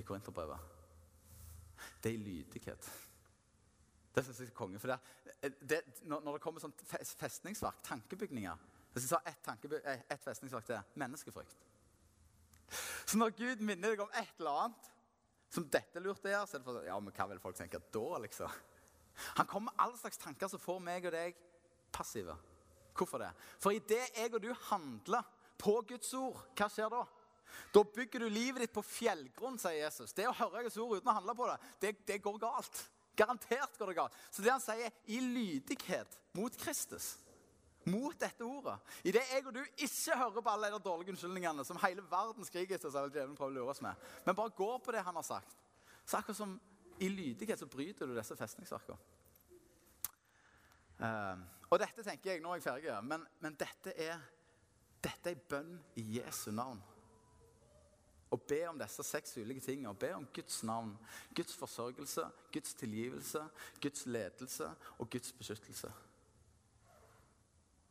[0.00, 0.76] i Korinterbrevet
[2.02, 2.90] det er lydighet.
[4.14, 4.78] Det syns jeg er konge.
[4.78, 8.66] For det, det, når, det kommer sånn festningsverk, tankebygninger
[8.98, 9.48] jeg sa ett,
[9.84, 11.56] eh, ett festningsverk til menneskefrykt.
[13.08, 14.88] Så når Gud minner deg om et eller annet
[15.48, 18.08] som dette lurte jeg, så er det for, ja, men hva vil folk tenke da,
[18.20, 18.52] liksom?
[19.38, 21.38] Han kommer med alle slags tanker som får meg og deg
[21.94, 22.36] passive.
[22.98, 23.30] Hvorfor det?
[23.62, 25.24] For idet jeg og du handler
[25.58, 27.00] på Guds ord, hva skjer da?
[27.72, 30.12] Da bygger du livet ditt på fjellgrunn, sier Jesus.
[30.12, 32.82] Det å høre Guds ord uten å handle på det, det, det går galt.
[33.18, 34.18] Garantert går det galt.
[34.30, 37.16] Så det han sier, i lydighet mot Kristus,
[37.90, 38.76] mot dette ordet
[39.08, 42.78] Idet jeg og du ikke hører på alle de dårlige unnskyldningene som hele verden skriker
[42.78, 45.18] etter, så vil djevelen prøve å lure oss med, men bare går på det han
[45.18, 45.54] har sagt,
[46.04, 46.56] så akkurat som
[46.98, 48.98] i lydighet så bryter du disse festningsverkene.
[50.98, 51.38] Uh,
[51.70, 54.18] og dette tenker jeg, nå er jeg ferdig, men, men dette er
[55.04, 56.80] dette er bønn i Jesu navn
[58.34, 59.94] Å be om disse seks ulike tingene.
[59.94, 60.90] Å Be om Guds navn,
[61.32, 63.40] Guds forsørgelse, Guds tilgivelse,
[63.80, 64.68] Guds ledelse
[64.98, 65.88] og Guds beskyttelse.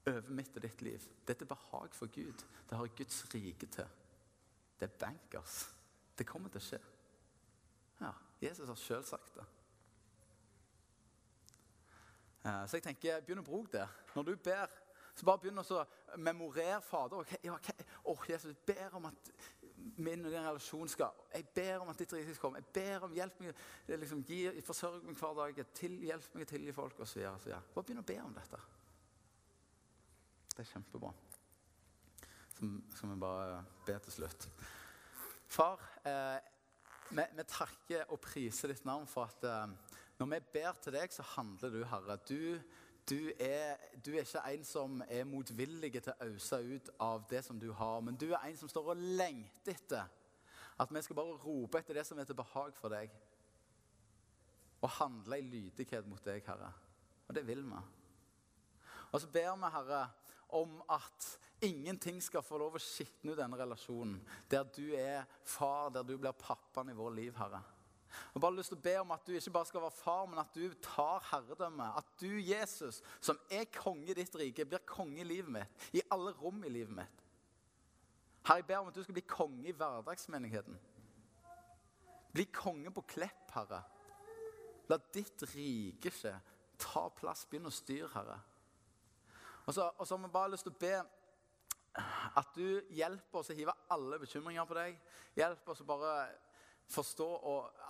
[0.08, 1.04] Over mitt og ditt liv.
[1.28, 2.46] Dette er behag for Gud.
[2.70, 3.90] Det har Guds rike til.
[4.80, 5.66] Det er bankers.
[6.18, 6.80] Det kommer til å skje.
[8.02, 9.46] Ja, Jesus har sjøl sagt det.
[12.68, 13.88] Så jeg tenker, begynn å bruke det.
[14.16, 14.84] Når du ber
[15.18, 15.84] Så bare begynn å
[16.22, 17.24] memorere Fader.
[17.24, 17.86] Okay, okay.
[18.06, 19.32] Oh, Jesus, jeg ber om at
[19.98, 22.62] min og din relasjon skal Jeg ber om at ditt rike skal komme.
[22.62, 23.56] Jeg ber om hjelp meg,
[23.88, 24.22] liksom,
[24.68, 25.64] forsørg meg hver dag.
[25.74, 27.26] Til, hjelp meg å tilgi folk osv.
[27.26, 28.62] Bare begynn å be om dette.
[30.58, 31.12] Det er kjempebra.
[32.58, 34.48] Så skal vi bare be til slutt.
[35.48, 36.40] Far, eh,
[37.12, 41.14] vi, vi, takker og priser ditt navn for at eh, når vi ber til deg,
[41.14, 42.18] så handler du, Herre.
[42.26, 42.58] Du
[43.10, 47.40] du er, du er, ikke en som er motvillig til å øse ut av det
[47.46, 50.10] som du har, men du er en som står og lengter etter
[50.78, 53.14] at vi skal bare rope etter det som er til behag for deg.
[54.82, 56.74] Og handle i lydighet mot deg, Herre.
[57.30, 57.80] Og det vil vi.
[59.12, 60.02] Og så ber vi, Herre,
[60.50, 64.20] om at ingenting skal få lov å skitne ut denne relasjonen.
[64.52, 67.64] Der du er far, der du blir pappaen i vår liv, Herre.
[68.18, 70.26] Jeg har bare lyst til å be om at du ikke bare skal være far,
[70.30, 71.90] men at du tar herredømme.
[72.00, 75.88] At du, Jesus, som er konge i ditt rike, blir konge i livet mitt.
[75.94, 77.24] I alle rom i livet mitt.
[78.48, 80.80] Herre, jeg ber om at du skal bli konge i hverdagsmenigheten.
[82.34, 83.82] Bli konge på Klepp, Herre.
[84.88, 86.34] La ditt rike skje.
[86.80, 88.38] Ta plass, begynn å styre, Herre.
[89.68, 90.96] Og så, og så har vi bare lyst til å be
[92.38, 95.00] at du hjelper oss å hive alle bekymringer på deg.
[95.36, 96.14] Hjelp oss å bare
[96.94, 97.28] forstå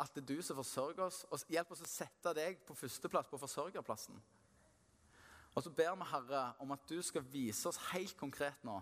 [0.02, 1.22] at det er du som forsørger oss.
[1.30, 4.18] Og hjelp oss å sette deg på førsteplass på forsørgerplassen.
[5.58, 8.78] Og så ber vi, Herre, om at du skal vise oss helt konkret nå.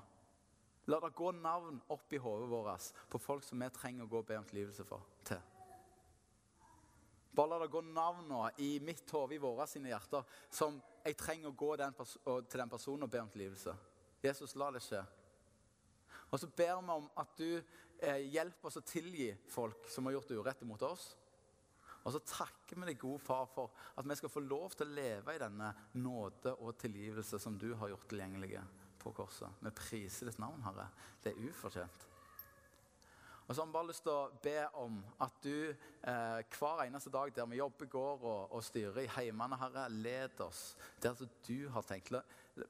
[0.91, 4.22] La det gå navn opp i hodet vårt på folk som vi trenger å gå
[4.22, 5.04] og be om tilgivelse for.
[5.26, 5.41] til.
[7.36, 11.18] Bare la det gå navn nå i mitt hode, i våre sine hjerter, som jeg
[11.20, 13.76] trenger å gå den til den personen og be om tilgivelse.
[14.26, 15.03] Jesus, la det skje.
[16.32, 20.18] Og så ber vi om at du eh, hjelper oss å tilgi folk som har
[20.18, 21.12] gjort urett mot oss.
[22.06, 24.97] Og så takker vi deg, gode far, for at vi skal få lov til å
[24.97, 28.62] leve i denne nåde og tilgivelse som du har gjort tilgjengelige
[29.01, 29.62] på korset.
[29.62, 30.89] Vi priser ditt navn, Herre.
[31.22, 32.14] Det er ufortjent.
[33.46, 37.12] Og så har vi bare lyst til å be om at du eh, hver eneste
[37.14, 40.72] dag der vi jobber, går og, og styrer i heimene, Herre, led oss
[41.02, 42.16] der som du har tenkt.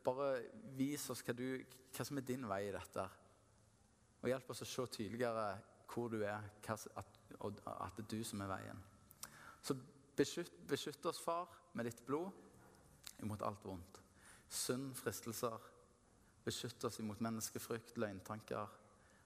[0.03, 0.34] Bare
[0.76, 1.63] vis oss hva, du,
[1.95, 3.07] hva som er din vei i dette.
[4.19, 5.47] Og hjelp oss å se tydeligere
[5.93, 6.88] hvor du er, at,
[7.39, 8.82] og at det er du som er veien.
[9.63, 9.78] Så
[10.17, 14.01] beskytt, beskytt oss, far, med ditt blod imot alt vondt.
[14.51, 15.71] Synd, fristelser.
[16.45, 18.76] Beskytt oss imot menneskefrykt, løgntanker,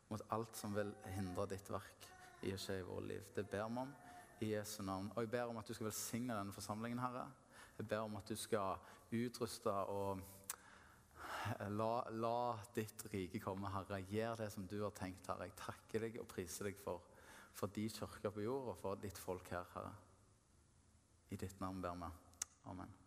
[0.10, 2.08] mot alt som vil hindre ditt verk
[2.46, 3.28] i å skje i vårt liv.
[3.36, 3.94] Det ber vi om
[4.40, 5.12] i Jesu navn.
[5.16, 7.28] Og jeg ber om at du skal velsigne denne forsamlingen, Herre.
[7.78, 8.80] Jeg ber om at du skal
[9.16, 10.28] utruste og
[11.70, 14.02] La, la, ditt rike komme, Herre.
[14.12, 15.50] Gjør det som du har tenkt, Herre.
[15.50, 17.06] Jeg takker deg og priser deg for,
[17.56, 19.94] for de kirker på jord og for ditt folk her, Herre.
[21.30, 22.16] I ditt navn ber vi.
[22.70, 22.99] Amen.